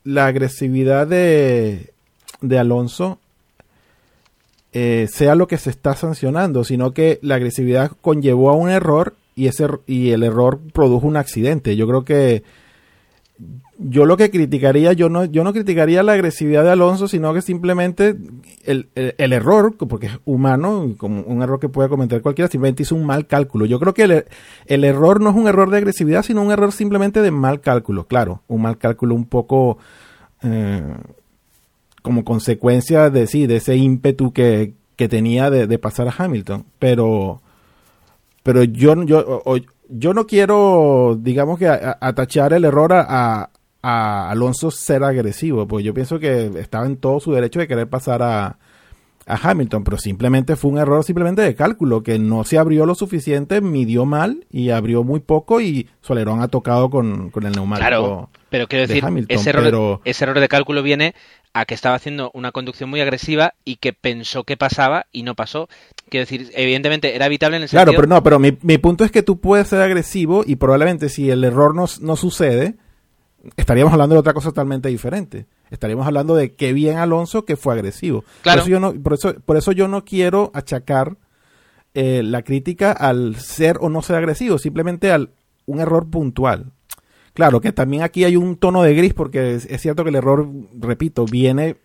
[0.05, 1.93] la agresividad de,
[2.41, 3.21] de Alonso
[4.75, 9.15] eh, sea lo que se está sancionando, sino que la agresividad conllevó a un error
[9.35, 11.75] y ese y el error produjo un accidente.
[11.77, 12.43] Yo creo que
[13.77, 17.43] yo lo que criticaría, yo no, yo no criticaría la agresividad de Alonso, sino que
[17.43, 18.17] simplemente
[18.65, 22.85] el, el- el error, porque es humano, como un error que puede cometer cualquiera, simplemente
[22.85, 23.67] hizo un mal cálculo.
[23.67, 24.25] Yo creo que el,
[24.67, 28.07] el error no es un error de agresividad, sino un error simplemente de mal cálculo.
[28.07, 29.79] Claro, un mal cálculo un poco
[30.45, 30.83] eh,
[32.05, 36.67] como consecuencia de sí, de ese ímpetu que, que tenía de, de pasar a Hamilton.
[36.79, 37.41] Pero,
[38.43, 39.43] pero yo, yo,
[39.89, 43.51] yo no quiero, digamos que, atachar el error a,
[43.83, 47.89] a- Alonso ser agresivo, pues yo pienso que estaba en todo su derecho de querer
[47.89, 48.59] pasar a,
[49.27, 52.95] a Hamilton, pero simplemente fue un error simplemente de cálculo, que no se abrió lo
[52.95, 57.87] suficiente, midió mal y abrió muy poco y Solerón ha tocado con, con el neumático.
[57.89, 61.15] Claro, pero quiero de decir, Hamilton, ese, error, pero- ese error de cálculo viene
[61.55, 65.35] a que estaba haciendo una conducción muy agresiva y que pensó que pasaba y no
[65.37, 65.69] pasó.
[66.11, 68.03] Quiero decir, evidentemente era evitable en el Claro, sentido...
[68.03, 71.31] pero no, pero mi, mi punto es que tú puedes ser agresivo y probablemente si
[71.31, 72.75] el error no, no sucede,
[73.57, 75.47] estaríamos hablando de otra cosa totalmente diferente.
[75.71, 78.25] Estaríamos hablando de qué bien Alonso que fue agresivo.
[78.43, 78.59] Claro.
[78.59, 81.17] Por eso yo no, por eso, por eso yo no quiero achacar
[81.95, 85.31] eh, la crítica al ser o no ser agresivo, simplemente al
[85.67, 86.73] un error puntual.
[87.35, 90.17] Claro que también aquí hay un tono de gris porque es, es cierto que el
[90.17, 90.49] error,
[90.81, 91.77] repito, viene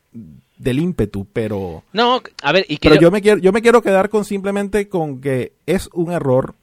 [0.57, 3.81] del ímpetu, pero No, a ver, y pero yo- yo me quiero yo me quiero
[3.81, 6.55] quedar con simplemente con que es un error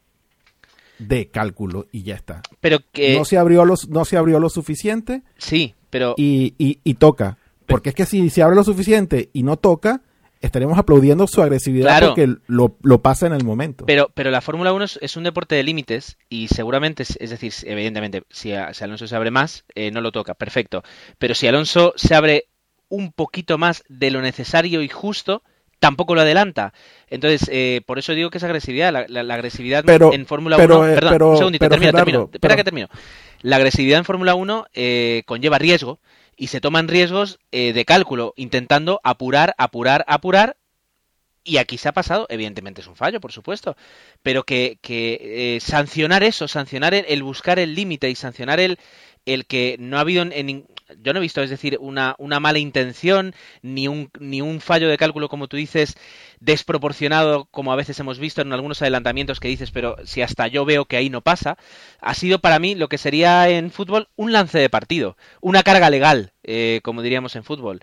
[0.98, 2.42] de cálculo y ya está.
[2.60, 3.16] pero que...
[3.18, 6.14] no se abrió los no se abrió lo suficiente Sí, pero...
[6.16, 10.00] y, y, y toca, porque es que si se abre lo suficiente y no toca,
[10.40, 12.06] estaremos aplaudiendo su agresividad Claro.
[12.08, 13.86] porque lo, lo pasa en el momento.
[13.86, 17.30] Pero, pero la Fórmula 1 es, es un deporte de límites y seguramente, es es
[17.30, 20.82] decir, evidentemente, si, a- si Alonso se abre más, eh, no lo toca, perfecto.
[21.18, 22.44] Pero si Alonso se abre
[22.88, 25.42] un poquito más de lo necesario y justo,
[25.80, 26.72] tampoco lo adelanta.
[27.08, 28.92] Entonces, eh, por eso digo que es agresividad.
[28.92, 30.88] La, la- la agresividad Pero- en Fórmula pero, 1...
[30.88, 32.30] eh, perdón, pero- un segundito, pero, termino, Gerardo, termino.
[32.32, 32.88] Espera que termino.
[33.42, 35.98] La agresividad en Fórmula 1 eh, conlleva riesgo
[36.36, 40.56] y se toman riesgos eh, de cálculo, intentando apurar, apurar, apurar
[41.44, 43.76] y aquí se ha pasado, evidentemente es un fallo, por supuesto,
[44.22, 48.78] pero que, que, eh, sancionar eso, sancionar el, buscar el límite y sancionar el,
[49.26, 50.66] el que no ha habido en-
[51.02, 54.88] yo no he visto, es decir, una, una mala intención, ni un, ni un fallo
[54.88, 55.96] de cálculo, como tú dices,
[56.40, 60.64] desproporcionado, como a veces hemos visto en algunos adelantamientos que dices, pero si hasta yo
[60.64, 61.56] veo que ahí no pasa,
[62.00, 65.90] ha sido para mí lo que sería en fútbol un lance de partido, una carga
[65.90, 67.80] legal, eh, como diríamos en fútbol.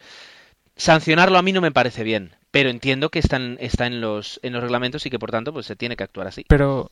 [0.75, 4.53] Sancionarlo a mí no me parece bien, pero entiendo que están, está en los, en
[4.53, 6.45] los reglamentos y que por tanto pues se tiene que actuar así.
[6.47, 6.91] Pero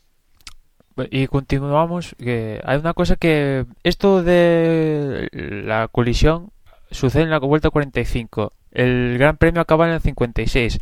[1.10, 6.52] y continuamos que hay una cosa que esto de la colisión
[6.91, 10.80] sucede en la vuelta 45 el gran premio acaba en el 56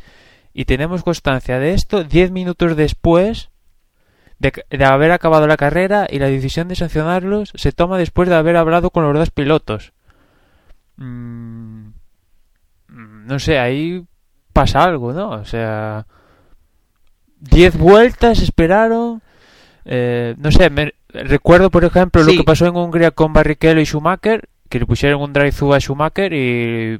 [0.53, 3.49] y tenemos constancia de esto 10 minutos después
[4.39, 8.35] de, de haber acabado la carrera y la decisión de sancionarlos se toma después de
[8.35, 9.93] haber hablado con los dos pilotos.
[10.97, 11.89] Mm,
[12.87, 14.03] no sé ahí
[14.53, 16.05] pasa algo no o sea
[17.39, 19.21] 10 vueltas esperaron
[19.85, 22.31] eh, no sé, me, recuerdo por ejemplo Sí.
[22.31, 25.79] lo que pasó en Hungría con Barrichello y Schumacher, que le pusieron un drive-thru a
[25.79, 26.99] Schumacher y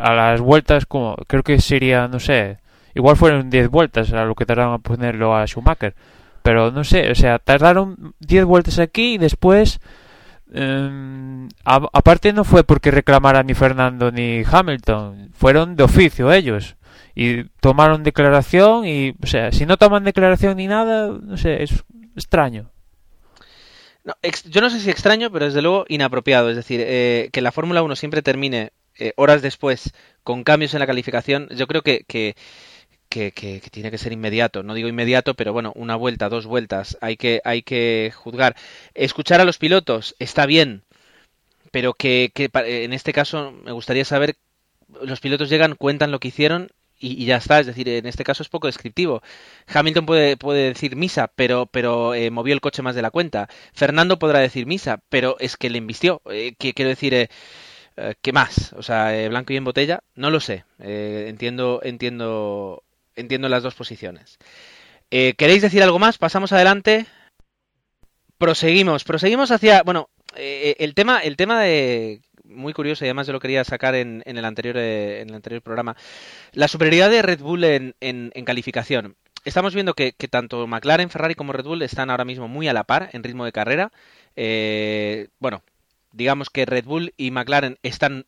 [0.00, 2.58] a las vueltas, como creo que sería, no sé,
[2.94, 5.94] igual fueron 10 vueltas a lo que tardaron a ponerlo a Schumacher.
[6.42, 9.80] Pero no sé, o sea, tardaron 10 vueltas aquí y después.
[10.54, 16.76] em, a- aparte, no fue porque reclamaran ni Fernando ni Hamilton, fueron de oficio ellos.
[17.14, 21.84] y tomaron declaración y, o sea, si no toman declaración ni nada, no sé, es
[22.16, 22.70] extraño.
[24.46, 26.50] Yo no sé si extraño, pero desde luego inapropiado.
[26.50, 29.92] Es decir, eh, que la Fórmula 1 siempre termine eh, horas después
[30.22, 32.34] con cambios en la calificación, yo creo que, que,
[33.08, 33.32] que,
[33.70, 34.62] tiene que ser inmediato.
[34.62, 36.98] No digo inmediato, pero bueno, una vuelta, dos vueltas.
[37.00, 38.56] Hay que, hay que juzgar.
[38.94, 40.82] Escuchar a los pilotos está bien,
[41.70, 44.36] pero que, que en este caso me gustaría saber,
[45.02, 46.70] los pilotos llegan, cuentan lo que hicieron
[47.02, 47.60] y, ya está.
[47.60, 49.22] Es decir, en este caso es poco descriptivo.
[49.66, 53.48] Hamilton puede, puede decir misa, pero, pero eh, movió el coche más de la cuenta.
[53.74, 56.22] Fernando podrá decir misa, pero es que le embistió.
[56.30, 57.28] Eh, quiero decir, eh,
[58.22, 58.72] ¿qué más?
[58.74, 60.64] O sea, blanco y en botella, no lo sé.
[60.78, 62.84] entiendo, entiendo,
[63.16, 64.38] entiendo las dos posiciones.
[65.10, 66.16] ¿Queréis decir algo más?
[66.16, 67.06] Pasamos adelante.
[68.38, 72.22] Proseguimos, proseguimos hacia, bueno, el tema, el tema de
[72.54, 75.62] muy curioso y además yo lo quería sacar en, el, anterior, eh, en el anterior
[75.62, 75.96] programa.
[76.52, 79.16] La superioridad de Red Bull en, en, calificación.
[79.44, 82.84] Estamos viendo que, tanto McLaren, Ferrari como Red Bull están ahora mismo muy a la
[82.84, 83.90] par en ritmo de carrera.
[84.36, 85.62] Eh, bueno,
[86.12, 88.26] digamos que Red Bull y McLaren están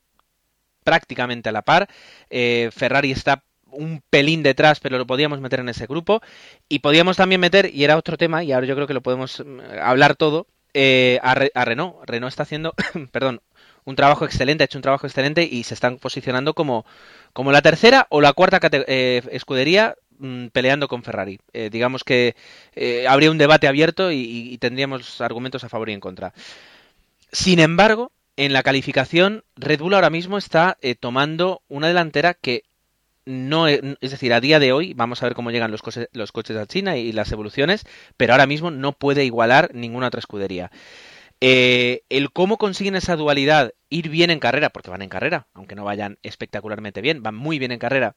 [0.83, 1.89] prácticamente a la par.
[2.31, 6.21] Eh, Ferrari está un pelín detrás, pero lo podíamos meter en ese grupo.
[6.69, 9.41] Y podíamos también meter, y era otro tema, y ahora yo creo que lo podemos
[9.45, 11.97] mm, hablar todo, a, a, Renault.
[12.05, 12.75] Renault está haciendo,
[13.13, 13.41] perdón,
[13.85, 16.87] un trabajo excelente, ha hecho un trabajo excelente y se están posicionando como,
[17.33, 21.39] como la tercera o la cuarta eh, escudería mm, peleando con Ferrari.
[21.53, 22.35] Eh, digamos que
[22.75, 26.33] eh, habría un debate abierto y, tendríamos argumentos a favor y en contra.
[27.31, 32.65] Sin embargo, en la calificación, Red Bull ahora mismo está tomando una delantera que
[33.27, 35.81] no es, decir, a día de hoy, vamos a ver cómo llegan los,
[36.13, 37.85] los coches a China y las evoluciones,
[38.17, 40.71] pero ahora mismo no puede igualar ninguna otra escudería.
[41.47, 45.75] Eh, el cómo consiguen esa dualidad, ir bien en carrera, porque van en carrera, aunque
[45.75, 48.17] no vayan espectacularmente bien, van muy bien en carrera,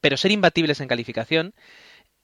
[0.00, 1.52] pero ser imbatibles en calificación,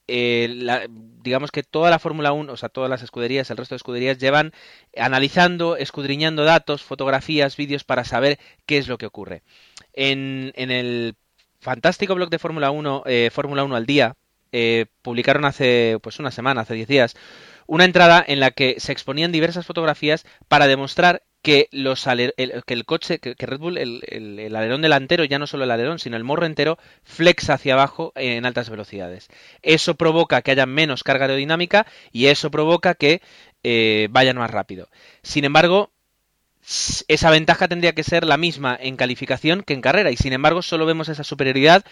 [0.07, 0.87] eh,
[1.21, 4.19] digamos que toda la Fórmula 1, o sea, todas las escuderías, el resto de escuderías
[4.19, 4.53] llevan
[4.95, 9.43] analizando, escudriñando datos, fotografías, vídeos para saber qué es lo que ocurre.
[9.91, 11.15] En, el
[11.59, 14.15] fantástico blog de Fórmula 1, eh, Fórmula 1 al día,
[15.01, 17.15] publicaron hace pues una semana, hace 10 días,
[17.71, 23.33] una entrada en la que se exponían diversas fotografías para demostrar que, el coche, que,
[23.39, 26.77] Red Bull, el, el, alerón delantero, ya no solo el alerón, sino el morro entero,
[27.05, 29.29] flexa hacia abajo en altas velocidades.
[29.61, 33.21] Eso provoca que haya menos carga aerodinámica y eso provoca que
[33.63, 34.89] eh, vayan más rápido.
[35.23, 35.93] Sin embargo,
[37.07, 40.61] esa ventaja tendría que ser la misma en calificación que en carrera y sin embargo
[40.61, 41.85] solo vemos esa superioridad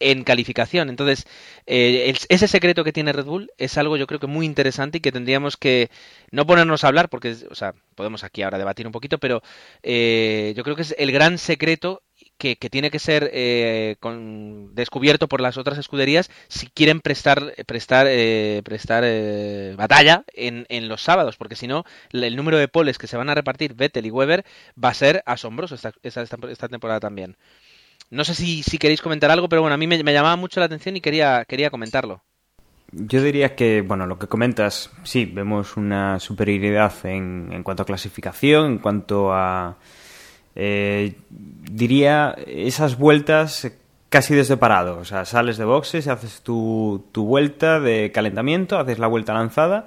[0.00, 0.88] en calificación.
[0.88, 1.26] Entonces,
[1.66, 5.00] eh, ese secreto que tiene Red Bull es algo yo creo que muy interesante y
[5.00, 5.90] que tendríamos que
[6.30, 9.42] no ponernos a hablar, porque, o sea, podemos aquí ahora debatir un poquito, pero
[9.82, 12.02] eh, yo creo que es el gran secreto
[12.38, 13.96] que, tiene que ser eh,
[14.72, 18.06] descubierto por las otras escuderías si quieren prestar prestar
[18.64, 19.04] prestar
[19.76, 23.28] batalla en, en, los sábados porque si no el número de poles que se van
[23.28, 24.44] a repartir Vettel y Weber
[24.82, 27.36] va a ser asombroso esta, esta, esta temporada también
[28.10, 30.66] no sé si, si queréis comentar algo, pero bueno, a mí me, llamaba mucho la
[30.66, 32.22] atención y quería, quería comentarlo.
[32.92, 37.86] Yo diría que, bueno, lo que comentas, sí, vemos una superioridad en, en cuanto a
[37.86, 39.78] clasificación, en cuanto a,
[40.56, 43.70] eh, diría, esas vueltas
[44.08, 44.98] casi desde parado.
[44.98, 49.84] O sea, sales de boxes, haces tu, tu vuelta de calentamiento, haces la vuelta lanzada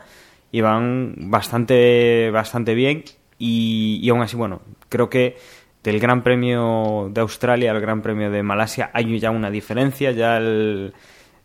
[0.51, 3.03] y van bastante, bastante bien.
[3.38, 5.38] Y, y aún así, bueno, creo que
[5.84, 10.38] del Gran Premio de Australia al Gran Premio de Malasia hay ya una diferencia, ya
[10.38, 10.93] el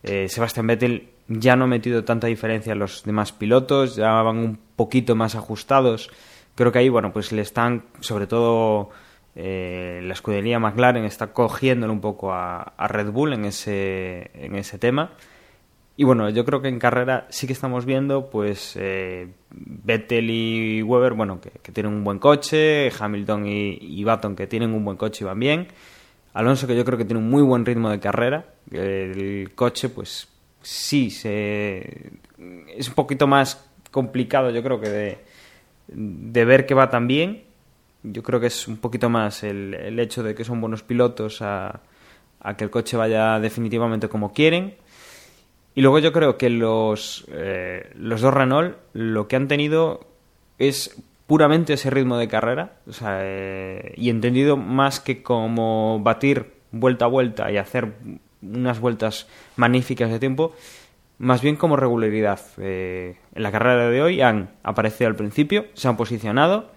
[0.03, 4.39] eh, Sebastian Vettel ya no ha metido tanta diferencia a los demás pilotos, ya van
[4.39, 6.11] un poquito más ajustados.
[6.55, 8.91] Creo que ahí, bueno, pues le están, sobre todo
[9.35, 14.57] eh, la escudería McLaren está cogiéndole un poco a, a Red Bull en ese, en
[14.57, 15.13] ese tema.
[16.01, 20.81] Y bueno, yo creo que en carrera sí que estamos viendo, pues, eh, Vettel y
[20.81, 24.97] Weber, bueno, que, tienen un buen coche, Hamilton y, y, Baton que tienen un buen
[24.97, 25.67] coche y van bien.
[26.35, 28.45] Alonso que yo creo que tiene un muy buen ritmo de carrera.
[28.71, 30.29] El coche, pues,
[30.63, 32.13] sí, se,
[32.77, 35.19] es un poquito más complicado, yo creo que de,
[35.89, 37.43] de ver que va tan bien.
[38.05, 41.43] Yo creo que es un poquito más el, el hecho de que son buenos pilotos
[41.43, 41.81] a,
[42.39, 44.77] a que el coche vaya definitivamente como quieren
[45.79, 50.09] y luego yo creo que los, eh, los dos Renault lo que han tenido
[50.59, 56.51] es puramente ese ritmo de carrera o sea, eh, y entendido más que como batir
[56.73, 57.93] vuelta a vuelta y hacer
[58.43, 60.53] unas vueltas magníficas de tiempo,
[61.19, 62.41] más bien como regularidad.
[62.57, 66.73] Eh, en la carrera de hoy han aparecido al principio, se han posicionado,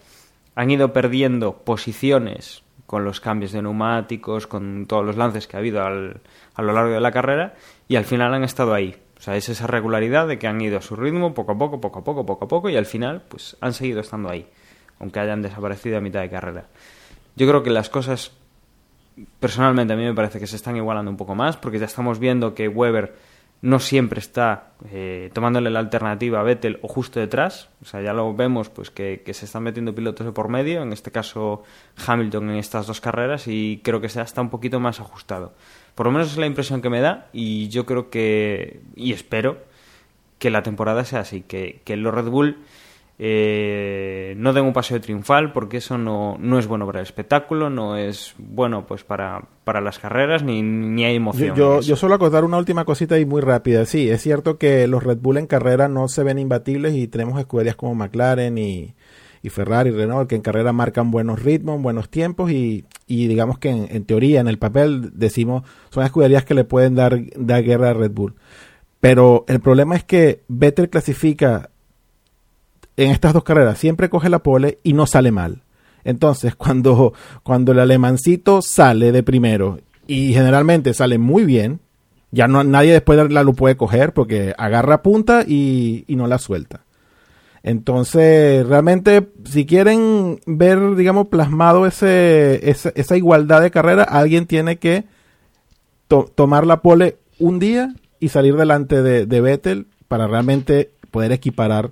[0.54, 5.60] han ido perdiendo posiciones con los cambios de neumáticos, con todos los lances que ha
[5.60, 6.22] habido al,
[6.56, 7.54] a lo largo de la carrera
[7.88, 8.95] y al final han estado ahí.
[9.18, 11.80] O sea, es esa regularidad de que han ido a su ritmo poco a poco,
[11.80, 14.47] poco a poco, poco a poco y al final pues han seguido estando ahí,
[14.99, 16.66] aunque hayan desaparecido a mitad de carrera.
[17.36, 18.32] Yo creo que las cosas,
[19.39, 22.20] personalmente a mí me parece que se están igualando un poco más porque ya estamos
[22.20, 23.14] viendo que Weber
[23.62, 27.70] no siempre está eh, tomándole la alternativa a Vettel o justo detrás.
[27.82, 30.93] O sea, ya lo vemos pues que, se están metiendo pilotos de por medio, en
[30.93, 31.64] este caso
[32.05, 35.53] Hamilton en estas dos carreras, y creo que se está un poquito más ajustado.
[35.93, 39.59] Por lo menos es la impresión que me da, y yo creo que, y espero,
[40.39, 42.57] que la temporada sea así, que, que los Red Bull
[43.24, 47.69] eh, no den un paseo triunfal porque eso no, no, es bueno para el espectáculo,
[47.69, 51.55] no es bueno pues para, para las carreras ni, ni hay emoción.
[51.55, 53.86] Yo, yo, solo acotar una última cosita y muy rápida.
[53.86, 57.39] Sí, es cierto que los Red Bull en carrera no se ven imbatibles y tenemos
[57.39, 58.95] escuderías como McLaren y,
[59.43, 63.69] y Ferrari, Renault, que en carrera marcan buenos ritmos, buenos tiempos y, y digamos que
[63.69, 65.61] en, en, teoría, en el papel, decimos,
[65.91, 68.34] son escuderías que le pueden dar, dar guerra a Red Bull.
[68.99, 71.69] Pero el problema es que Vettel clasifica
[72.98, 75.64] en estas dos carreras siempre coge la pole y no sale mal.
[76.04, 77.14] Entonces, cuando,
[77.44, 81.80] cuando el alemancito sale de primero y generalmente sale muy bien,
[82.32, 86.86] ya no nadie después la lo puede coger porque agarra punta y, no la suelta.
[87.64, 95.04] Entonces, realmente, si quieren ver, digamos, plasmado ese, esa, igualdad de carrera, alguien tiene que
[96.08, 101.92] tomar la pole un día y salir delante de, de Vettel para realmente poder equiparar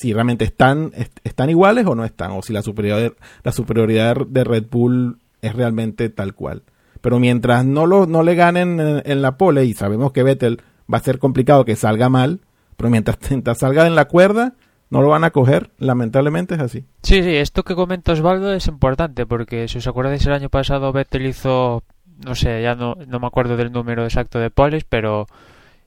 [0.00, 0.92] si realmente están,
[1.24, 5.54] están iguales o no están, o si la superioridad, la superioridad de Red Bull es
[5.54, 6.62] realmente tal cual.
[7.02, 10.96] Pero mientras no, lo, no le ganen en, la pole, y sabemos que Vettel va
[10.96, 12.40] a ser complicado que salga mal,
[12.78, 13.18] pero mientras,
[13.58, 14.54] salga en la cuerda,
[14.88, 16.86] no lo van a coger, lamentablemente es así.
[17.02, 20.94] Sí, sí, esto que comenta Osvaldo es importante, porque si os acordáis el año pasado
[20.94, 21.82] Vettel hizo,
[22.24, 25.26] no sé, ya no, no me acuerdo del número exacto de poles, pero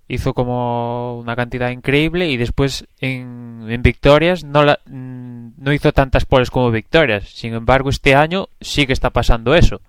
[0.07, 6.25] hizo como una cantidad increíble y después en, en victorias no, la, no hizo tantas
[6.25, 7.29] poles como victorias.
[7.29, 9.81] Sin embargo, este año sí que está pasando eso.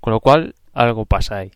[0.00, 1.50] Con lo cual, algo pasa ahí.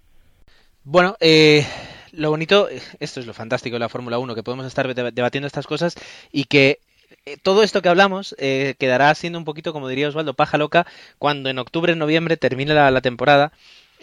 [0.85, 1.67] Bueno, eh,
[2.13, 2.69] lo bonito,
[3.01, 5.95] esto es lo fantástico de la Fórmula 1, que podemos estar debatiendo estas cosas
[6.31, 6.81] y que
[7.25, 10.87] eh, todo esto que hablamos eh, quedará siendo un poquito, como diría Osvaldo, paja loca
[11.19, 13.53] cuando en octubre, noviembre termine la temporada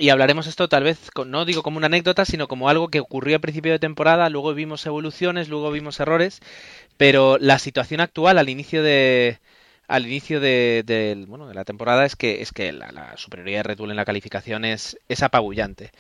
[0.02, 3.38] y hablaremos esto tal vez, no digo como una anécdota, sino como algo que ocurrió
[3.38, 6.40] a principio de temporada, luego vimos evoluciones, luego vimos errores,
[6.98, 9.40] pero la situación actual al inicio de
[9.88, 13.78] al inicio de, bueno, de la temporada es que es que la, superioridad de Red
[13.78, 15.92] Bull en la calificación es, apabullante.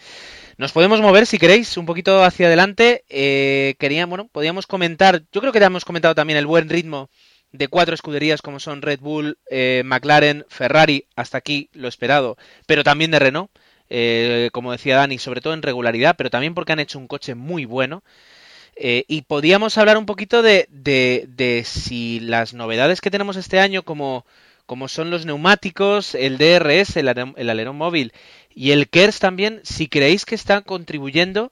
[0.57, 3.03] Nos podemos mover, si queréis, un poquito hacia adelante.
[3.09, 7.11] Eh, quería, bueno, podríamos comentar, yo creo que ya hemos comentado también el buen ritmo
[7.51, 12.83] de cuatro escuderías como son Red Bull, eh, McLaren, Ferrari, hasta aquí lo esperado, pero
[12.83, 13.51] también de Renault
[13.93, 17.35] eh, como decía Dani, sobre todo en regularidad, pero también porque han hecho un coche
[17.35, 18.03] muy bueno.
[18.77, 23.83] Eh, y podíamos hablar un poquito de, de, si las novedades que tenemos este año,
[23.83, 24.25] como,
[24.65, 28.13] como son los neumáticos, el DRS, el, alerón móvil
[28.55, 31.51] y el KERS también, si creéis que están contribuyendo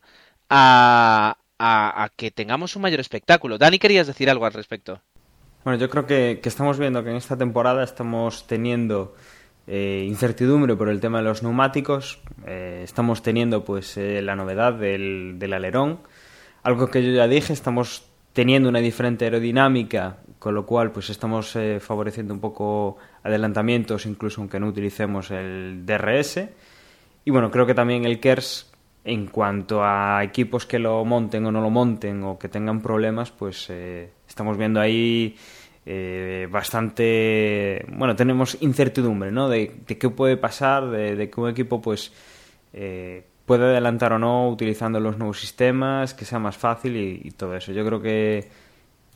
[0.50, 3.58] a, a, que tengamos un mayor espectáculo.
[3.58, 5.02] Dani, ¿querías decir algo al respecto?
[5.66, 9.14] Bueno, yo creo que, que estamos viendo que en esta temporada estamos teniendo
[9.72, 12.20] eh, incertidumbre por el tema de los neumáticos.
[12.48, 16.00] Eh, estamos teniendo pues eh, la novedad del, del, alerón,
[16.64, 21.56] algo que yo ya dije, estamos teniendo una diferente aerodinámica, con lo cual pues estamos
[21.82, 26.50] favoreciendo un poco adelantamientos, incluso aunque no utilicemos el DRS.
[27.26, 28.72] Y bueno, creo que también el KERS,
[29.04, 33.30] en cuanto a equipos que lo monten o no lo monten o que tengan problemas,
[33.30, 35.36] pues estamos viendo ahí
[35.86, 39.50] eh, bastante bueno tenemos incertidumbre ¿no?
[39.50, 42.12] de, qué puede pasar de, que un equipo pues
[42.74, 47.56] eh, puede adelantar o no utilizando los nuevos sistemas que sea más fácil y, todo
[47.56, 48.50] eso yo creo que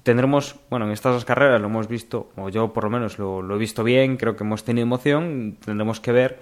[0.03, 3.55] tendremos bueno en estas dos carreras lo hemos visto o yo por lo menos lo,
[3.55, 6.41] he visto bien creo que hemos tenido emoción tendremos que ver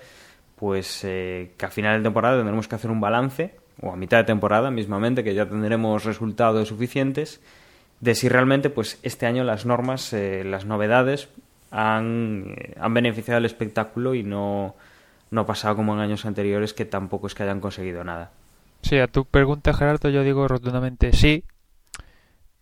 [0.56, 4.20] pues eh, que a final de temporada tendremos que hacer un balance o a mitad
[4.20, 7.42] de temporada mismamente que ya tendremos resultados suficientes
[8.02, 11.30] de si realmente pues este año las normas, eh, las novedades
[11.70, 14.76] han, eh, han, beneficiado al espectáculo y no,
[15.30, 18.32] no ha pasado como en años anteriores que tampoco es que hayan conseguido nada.
[18.82, 21.46] Sí, a tu pregunta Gerardo yo digo rotundamente sí,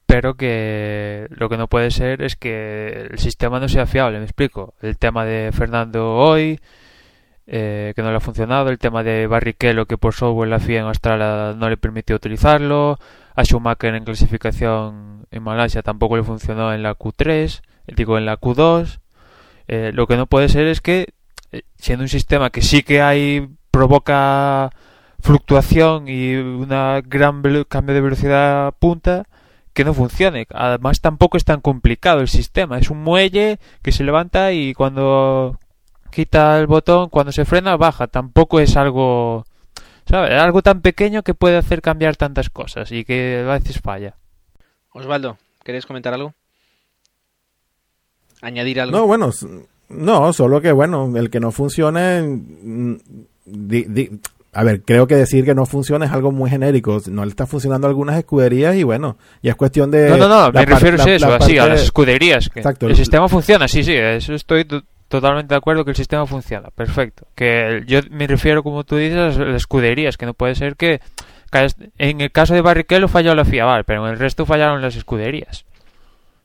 [0.06, 4.26] pero que lo que no puede ser es que el sistema no sea fiable, me
[4.26, 4.74] explico.
[4.82, 6.60] El tema de Fernando hoy,
[7.48, 10.82] eh, que no le ha funcionado, el tema de Barrichello que por software la FIA
[10.82, 13.00] en Australia no le permitió utilizarlo,
[13.40, 17.62] a Schumacher en clasificación en Malasia tampoco le funcionó en la Q3,
[17.96, 19.00] digo en la Q2.
[19.68, 21.14] Eh, lo que no puede ser es que
[21.52, 24.72] eh, siendo un sistema que sí que hay provoca
[25.22, 29.26] fluctuación y una gran cambio de velocidad punta
[29.74, 30.46] que no funcione.
[30.54, 35.60] Además tampoco es tan complicado el sistema, es un muelle que se levanta y cuando
[36.12, 39.46] quita el botón, cuando se frena baja, tampoco es algo
[40.10, 40.32] ¿sabes?
[40.32, 44.16] algo tan pequeño que puede hacer cambiar tantas cosas y que a veces falla.
[44.91, 46.34] Osvaldo, ¿queréis comentar algo?
[48.41, 48.97] ¿Añadir algo?
[48.97, 49.32] No, bueno,
[49.89, 52.95] no, solo que bueno, el que no funcione mm,
[54.51, 56.99] a ver, creo que decir que no funciona es algo muy genérico.
[57.07, 60.10] No le está funcionando a algunas escuderías y bueno, ya es cuestión de.
[60.10, 62.49] No, no, no, me refiero a eso, así, a las escuderías.
[62.55, 62.88] Exacto.
[62.88, 64.66] El sistema funciona, sí, sí, eso estoy
[65.10, 67.28] totalmente de acuerdo que el sistema funciona, perfecto.
[67.36, 71.01] Que yo me refiero, como tú dices, a las escuderías, que no puede ser que.
[71.97, 75.66] En el caso de Barrichello falló la FIA, pero en el resto fallaron las escuderías.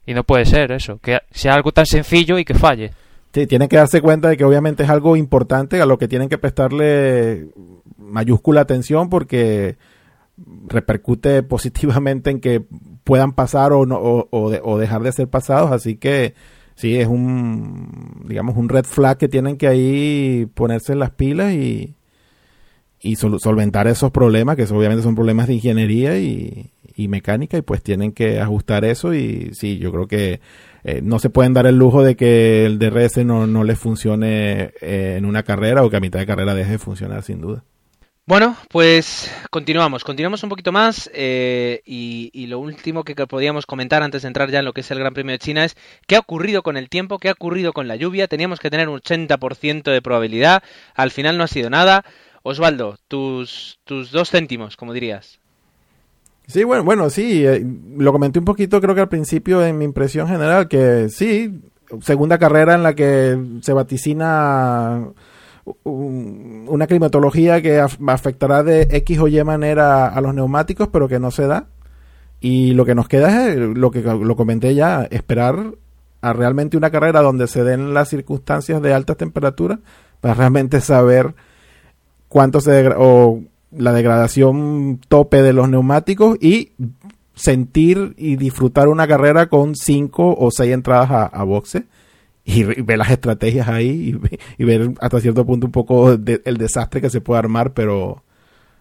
[0.07, 2.93] Y no puede ser eso, que sea algo tan sencillo y que falle.
[3.35, 6.29] Sí, tienen que darse cuenta de que obviamente es algo importante a lo que tienen
[6.29, 7.49] que prestarle
[7.99, 9.77] mayúscula atención porque
[10.69, 12.62] repercute positivamente en que
[13.03, 16.35] puedan pasar o, no, o, dejar de ser pasados, así que
[16.75, 21.53] sí, es un, digamos, un red flag que tienen que ahí ponerse en las pilas
[21.53, 21.97] y,
[23.01, 27.83] y solventar esos problemas, que obviamente son problemas de ingeniería y, y, mecánica, y pues
[27.83, 30.41] tienen que ajustar eso y sí, yo creo que
[30.85, 34.72] eh, no se pueden dar el lujo de que el DRS no, no les funcione
[34.81, 37.64] eh, en una carrera o que a mitad de carrera deje de funcionar sin duda.
[38.27, 44.22] Bueno, pues continuamos, continuamos un poquito más eh, y, lo último que podíamos comentar antes
[44.22, 46.20] de entrar ya en lo que es el Gran Premio de China es qué ha
[46.20, 49.93] ocurrido con el tiempo, qué ha ocurrido con la lluvia, teníamos que tener un 80%
[49.93, 50.62] de probabilidad,
[50.95, 52.03] al final no ha sido nada.
[52.43, 55.39] Osvaldo, tus, tus dos céntimos, como dirías.
[56.47, 57.62] Sí, bueno, bueno, sí, eh,
[57.99, 61.61] lo comenté un poquito creo que al principio en mi impresión general, que sí,
[62.01, 65.12] segunda carrera en la que se vaticina
[65.85, 71.31] una climatología que afectará de X o Y manera a los neumáticos, pero que no
[71.31, 71.67] se da.
[72.41, 75.75] Y lo que nos queda es lo que lo comenté ya, esperar
[76.21, 79.79] a realmente una carrera donde se den las circunstancias de altas temperaturas
[80.21, 81.35] para realmente saber
[82.29, 83.41] cuánto se o
[83.71, 86.73] la degradación tope de los neumáticos y
[87.35, 91.85] sentir y disfrutar una carrera con cinco o seis entradas a, a boxe
[92.45, 94.19] y, ver las estrategias ahí
[94.59, 98.23] y, ver hasta cierto punto un poco el desastre que se puede armar, pero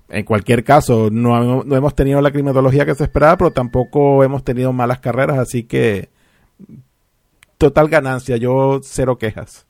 [0.09, 4.43] en cualquier caso no, no hemos tenido la climatología que se esperaba, pero tampoco hemos
[4.43, 6.09] tenido malas carreras, así que
[7.57, 9.65] total ganancia, yo cero quejas.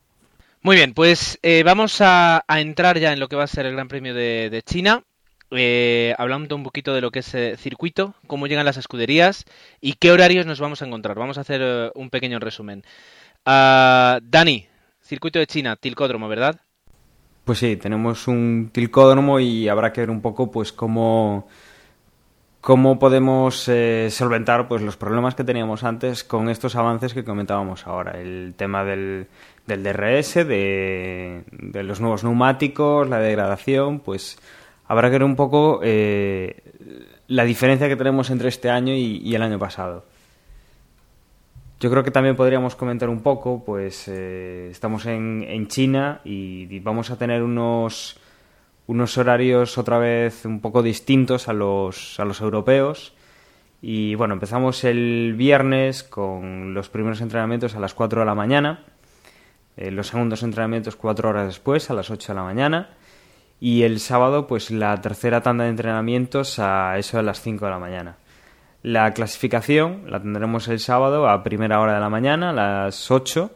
[0.64, 3.74] Muy bien, pues eh, vamos a, entrar ya en lo que va a ser el
[3.74, 5.04] Gran Premio de, China.
[5.50, 9.44] Eh, hablando un poquito de lo que es el circuito, cómo llegan las escuderías
[9.82, 11.18] y qué horarios nos vamos a encontrar.
[11.18, 12.82] Vamos a hacer eh, un pequeño resumen.
[13.46, 14.66] Uh, Dani,
[15.02, 16.60] circuito de China, tilcódromo, ¿verdad?
[17.44, 21.46] Pues sí, tenemos un tilcódromo y habrá que ver un poco pues cómo,
[22.62, 27.86] cómo podemos eh, solventar pues los problemas que teníamos antes con estos avances que comentábamos
[27.86, 28.18] ahora.
[28.18, 29.26] El tema del,
[29.66, 31.44] del DRS, de,
[31.82, 34.38] los nuevos neumáticos, la degradación, pues
[34.86, 36.62] habrá que ver un poco eh,
[37.28, 40.13] la diferencia que tenemos entre este año y el año pasado.
[41.84, 47.10] Yo creo que también podríamos comentar un poco, pues eh, estamos en, China y, vamos
[47.10, 48.18] a tener unos,
[48.86, 53.12] unos horarios otra vez un poco distintos a los, a los europeos.
[53.82, 58.86] Y bueno, empezamos el viernes con los primeros entrenamientos a las 4 de la mañana,
[59.76, 62.96] eh, los segundos entrenamientos 4 horas después, a las 8 de la mañana,
[63.60, 67.70] y el sábado pues la tercera tanda de entrenamientos a eso de las 5 de
[67.70, 68.16] la mañana.
[68.84, 73.50] La clasificación la tendremos el sábado a primera hora de la mañana, a las 8.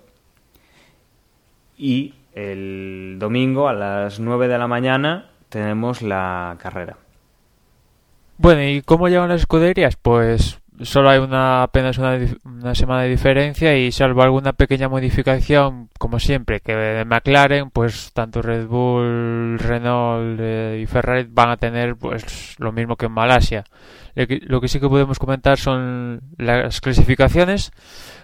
[1.77, 6.97] Y el domingo a las 9 de la mañana tenemos la carrera.
[8.39, 9.97] Bueno, ¿y cómo llevan las escuderías?
[9.97, 16.21] Pues solo hay una apenas una, semana de diferencia y salvo alguna pequeña modificación, como
[16.21, 21.97] siempre, que de McLaren, pues tanto Red Bull, Renault eh, y Ferrari van a tener
[21.97, 23.65] pues lo mismo que en Malasia.
[24.27, 27.71] Lo que sí que podemos comentar son las clasificaciones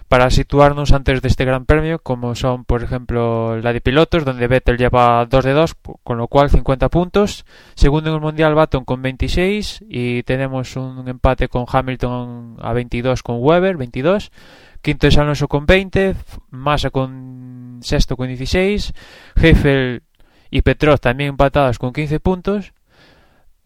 [0.09, 4.49] para situarnos antes de este gran premio, como son, por ejemplo, la de pilotos, donde
[4.49, 7.47] Vettel lleva 2 de 2, con lo cual 50 puntos.
[7.77, 9.85] Segundo en el Mundial, Baton con 26.
[9.89, 14.33] Y tenemos un empate con Hamilton a 22 con Weber, 22.
[14.83, 16.17] Quinto es Alonso con 20.
[16.51, 18.93] Massa con sexto con 16.
[19.37, 20.03] Heifel
[20.51, 22.74] y Petrov también empatados con 15 puntos.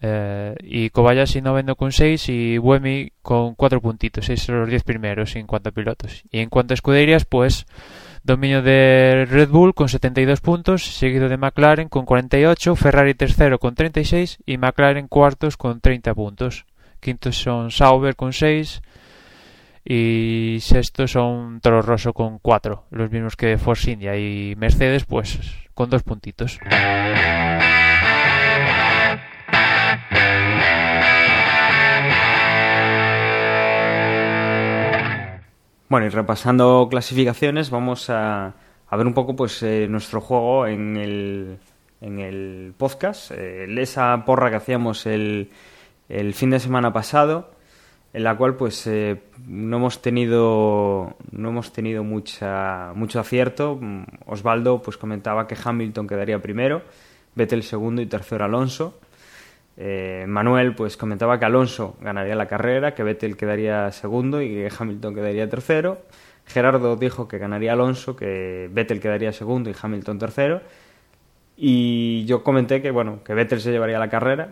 [0.01, 4.29] Eh, y Kobayashi noveno con 6 y Buemi con 4 puntitos.
[4.29, 6.23] Esos son los 10 primeros en cuanto a pilotos.
[6.31, 7.67] Y en cuanto a escuderías, pues
[8.23, 13.75] Dominio de Red Bull con 72 puntos, seguido de McLaren con 48, Ferrari tercero con
[13.75, 16.67] 36 y McLaren cuartos con 30 puntos.
[17.01, 18.83] Quintos son Sauber con 6
[19.85, 25.39] y sextos son Toro Rosso con 4, los mismos que Force India y Mercedes pues
[25.73, 26.59] con dos puntitos.
[35.89, 38.55] Bueno, y repasando clasificaciones, vamos a,
[38.89, 41.59] a ver un poco pues eh, nuestro juego en el,
[42.03, 43.31] en el podcast.
[43.31, 45.51] Eh, esa porra que hacíamos el,
[46.11, 47.53] el fin de semana pasado,
[48.13, 53.81] en la cual pues eh, no hemos tenido no hemos tenido mucha mucho acierto.
[54.27, 56.83] Osvaldo pues comentaba que Hamilton quedaría primero,
[57.35, 59.01] Vettel segundo y tercero Alonso.
[59.81, 64.73] Eh, Manuel pues comentaba que Alonso ganaría la carrera, que Vettel quedaría segundo y que
[64.77, 65.99] Hamilton quedaría tercero.
[66.47, 70.63] Gerardo dijo que ganaría Alonso, que Vettel quedaría segundo y Hamilton tercero.
[71.57, 74.51] Y yo comenté que bueno, que Vettel se llevaría la carrera.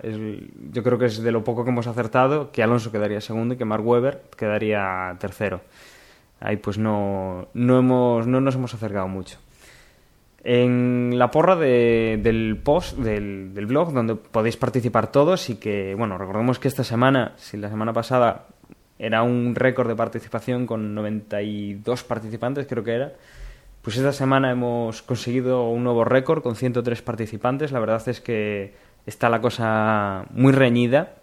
[0.73, 3.57] Yo creo que es de lo poco que hemos acertado, que Alonso quedaría segundo y
[3.57, 5.61] que Mark Webber quedaría tercero.
[6.39, 9.39] Ahí pues no, no, hemos, no nos hemos acercado mucho
[10.49, 15.97] en la porra de, del post del, del, blog donde podéis participar todos y que,
[15.97, 18.47] bueno, recordemos que esta semana, si la semana pasada
[18.97, 23.13] era un récord de participación con 92 participantes, creo que era,
[23.83, 27.73] pues esta semana hemos conseguido un nuevo récord con 103 participantes.
[27.73, 28.73] La verdad es que
[29.05, 31.15] está la cosa muy reñida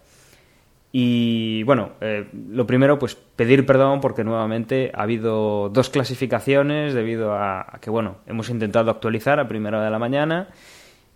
[0.95, 7.33] y bueno, eh, lo primero, pues pedir perdón porque nuevamente ha habido dos clasificaciones debido
[7.33, 10.49] a, que, bueno, hemos intentado actualizar a primera de la mañana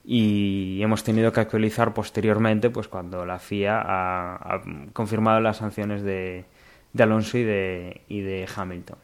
[0.04, 4.62] y hemos tenido que actualizar posteriormente, pues cuando la FIA ha,
[4.94, 6.46] confirmado las sanciones de,
[6.94, 8.98] de Alonso y de, y de, Hamilton.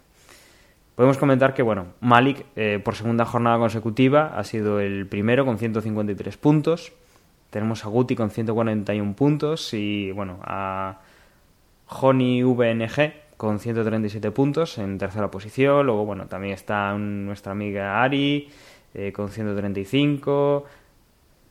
[0.95, 5.59] Podemos comentar que, bueno, Malik eh, por segunda jornada consecutiva ha sido el primero con
[5.59, 6.93] 153 puntos.
[7.53, 11.01] Tenemos a Guti con 141 puntos y bueno, a
[11.87, 15.85] Honey VNG con 137 puntos en tercera posición.
[15.85, 18.49] Luego, bueno, también está nuestra amiga Ari
[18.95, 20.65] eh, con 135.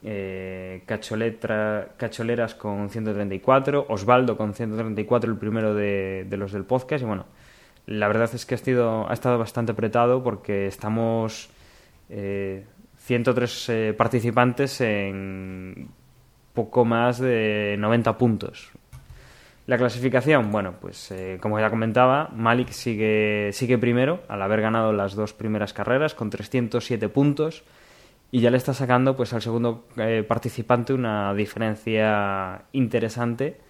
[0.03, 7.05] Eh, Cacholeras con 134, Osvaldo con 134, el primero de, los del podcast.
[7.05, 7.27] Y bueno,
[7.87, 11.49] la verdad es que ha, sido, ha estado bastante apretado porque estamos
[12.11, 12.65] eh,
[13.05, 15.89] 103 eh, participantes en
[16.55, 18.70] poco más de 90 puntos.
[19.66, 24.93] La clasificación, bueno, pues eh, como ya comentaba, Malik sigue, sigue primero al haber ganado
[24.93, 27.65] las dos primeras carreras con 307 puntos
[28.31, 33.61] y ya le está sacando pues al segundo eh, participante una diferencia interesante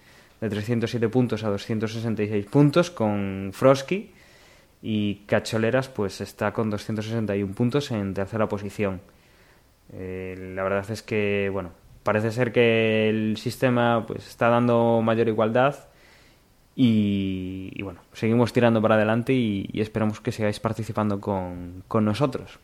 [0.41, 4.13] de 307 puntos a 266 puntos con Frosky
[4.83, 9.01] y Cacholeras pues está con 261 puntos en tercera posición.
[9.93, 11.71] Eh, la verdad es que, bueno,
[12.03, 15.77] parece ser que el sistema pues está dando mayor igualdad
[16.75, 22.59] y, bueno, seguimos tirando para adelante y, esperamos que sigáis participando con, con, nosotros.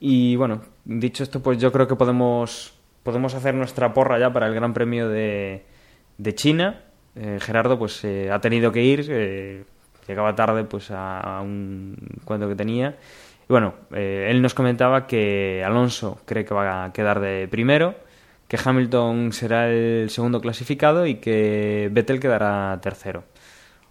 [0.00, 4.46] Y bueno, dicho esto, pues yo creo que podemos, podemos hacer nuestra porra ya para
[4.46, 5.64] el Gran Premio de,
[6.18, 6.82] de China.
[7.14, 9.64] Eh, Gerardo pues eh, ha tenido que ir, eh,
[10.06, 12.96] llegaba tarde pues a, a un cuento que tenía
[13.48, 17.94] y bueno, eh, él nos comentaba que Alonso cree que va a quedar de primero,
[18.48, 23.24] que Hamilton será el segundo clasificado y que Vettel quedará tercero.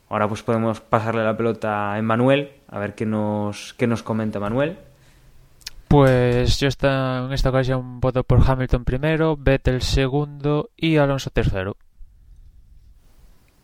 [0.09, 4.39] Ahora pues podemos pasarle la pelota a Manuel, a ver qué nos, qué nos comenta
[4.39, 4.77] Manuel.
[5.87, 11.77] Pues yo está, en esta ocasión voto por Hamilton primero, Vettel segundo y Alonso tercero.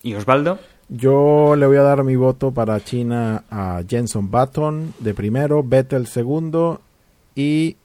[0.01, 0.57] ¿Y Osvaldo?
[0.93, 6.05] Yo le voy a dar mi voto para China a Jenson Button de primero, Vettel
[6.05, 6.81] segundo
[7.33, 7.77] y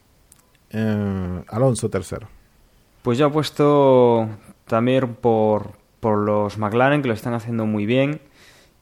[0.70, 2.26] eh, Alonso tercero.
[3.02, 4.28] Pues yo apuesto
[4.66, 8.20] también por, por los McLaren que lo están haciendo muy bien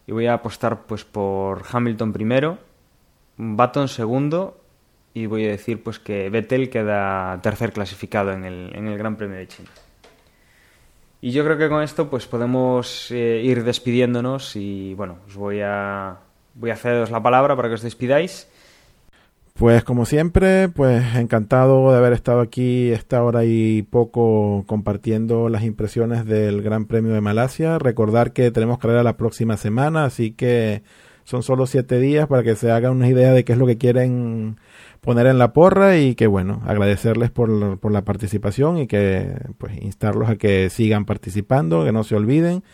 [0.06, 2.56] y voy a apostar pues por Hamilton primero,
[3.36, 4.58] Button segundo
[5.12, 9.16] y voy a decir pues que Vettel queda tercer clasificado en el, en el Gran
[9.16, 9.68] Premio de China.
[11.24, 15.62] Y yo creo que con esto pues podemos eh, ir despidiéndonos y bueno, os voy
[15.64, 16.18] a
[16.52, 18.46] voy a haceros la palabra para que os despidáis.
[19.54, 25.64] Pues como siempre, pues encantado de haber estado aquí esta hora y poco compartiendo las
[25.64, 27.78] impresiones del Gran Premio de Malasia.
[27.78, 30.82] Recordar que tenemos carrera la próxima semana, así que
[31.24, 33.78] son solo siete días para que se hagan una idea de qué es lo que
[33.78, 34.58] quieren
[35.04, 39.76] poner en la porra y que bueno, agradecerles por, por la participación y que pues
[39.80, 42.64] instarlos a que sigan participando, que no se olviden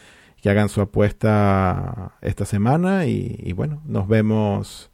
[0.40, 4.90] que hagan su apuesta esta semana y, bueno, nos vemos.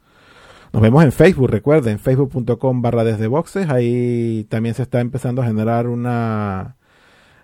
[0.73, 3.69] Nos vemos en Facebook, recuerden, facebook.com barra desde boxes.
[3.69, 6.75] Ahí también se está empezando a generar una,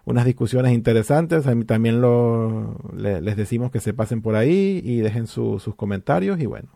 [0.04, 1.46] unas discusiones interesantes.
[1.66, 6.40] también lo, les decimos que se pasen por ahí y dejen sus comentarios.
[6.42, 6.70] Y bueno,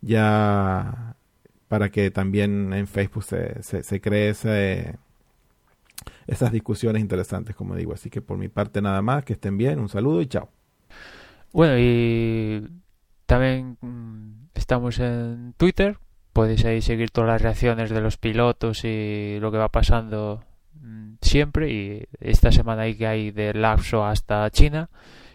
[0.00, 1.16] ya
[1.74, 4.94] para que también en Facebook se, se, se cree ese,
[6.28, 7.92] esas discusiones interesantes, como digo.
[7.92, 10.48] Así que por mi parte nada más, que estén bien, un saludo y chao.
[11.52, 12.64] Bueno, y
[13.26, 15.98] también mm, estamos en Twitter,
[16.32, 20.44] podéis ahí seguir todas las reacciones de los pilotos y lo que va pasando
[20.80, 24.90] mm, siempre y esta semana hay que hay de Lapso hasta China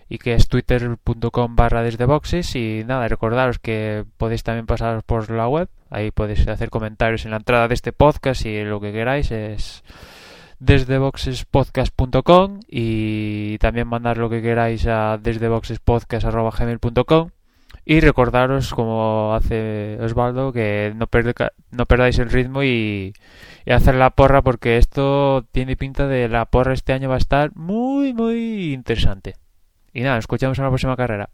[0.10, 2.56] y que es twitter.com barra desde boxes.
[2.56, 7.32] Y nada, recordaros que podéis también pasaros por la web, ahí podéis hacer comentarios en
[7.32, 9.32] la entrada de este podcast y lo que queráis.
[9.32, 9.84] Es
[10.60, 17.30] desde boxespodcast.com y también mandar lo que queráis a desdeboxespodcast.gmail.com
[17.86, 21.08] y recordaros, como hace Osvaldo, que no,
[21.72, 23.14] no perdáis el ritmo y,
[23.66, 27.20] y, hacer la porra porque esto tiene pinta de la porra este año va a
[27.20, 29.34] estar muy, muy interesante.
[30.00, 31.30] Y escuchamos en la próxima carrera.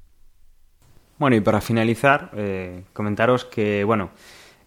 [1.19, 4.09] Bueno, y para finalizar, eh, comentaros que, bueno,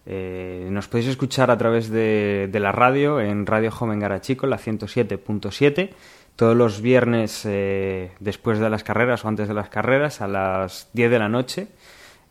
[0.05, 5.89] eh, nos podéis escuchar a través de, la radio en Radio Joven Garachico, la 107.7,
[6.37, 10.89] todos los viernes eh, después de las carreras o antes de las carreras a las
[10.93, 11.67] 10 de la noche.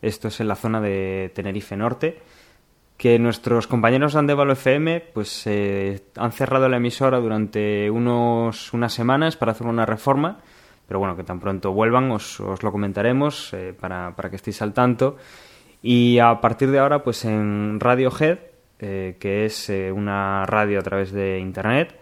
[0.01, 2.19] Esto es en la zona de Tenerife Norte.
[2.97, 8.91] Que nuestros compañeros de Andevalo FM pues, eh, han cerrado la emisora durante unos, unas
[8.91, 10.39] semanas para hacer una reforma.
[10.89, 14.73] Pero bueno, que tan pronto vuelvan os, os lo comentaremos para, para que estéis al
[14.73, 15.15] tanto.
[15.81, 18.39] Y a partir de ahora, pues en Radiohead,
[18.79, 21.95] eh, que es eh, una radio a través de internet,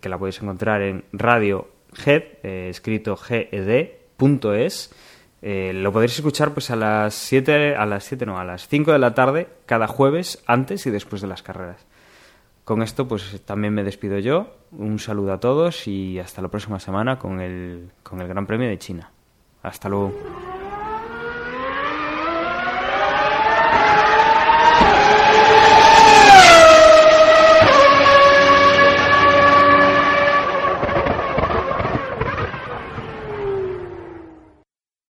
[0.00, 4.94] que la podéis encontrar en Radiohead, eh, escrito ged.es.
[5.42, 8.92] Eh, lo podréis escuchar pues a las 7, a las 7 no, a las 5
[8.92, 11.84] de la tarde cada jueves antes y después de las carreras.
[12.66, 14.56] Con esto pues también me despido yo.
[14.72, 18.68] Un saludo a todos y hasta la próxima semana con el, con el Gran Premio
[18.68, 19.12] de China.
[19.62, 20.12] Hasta luego.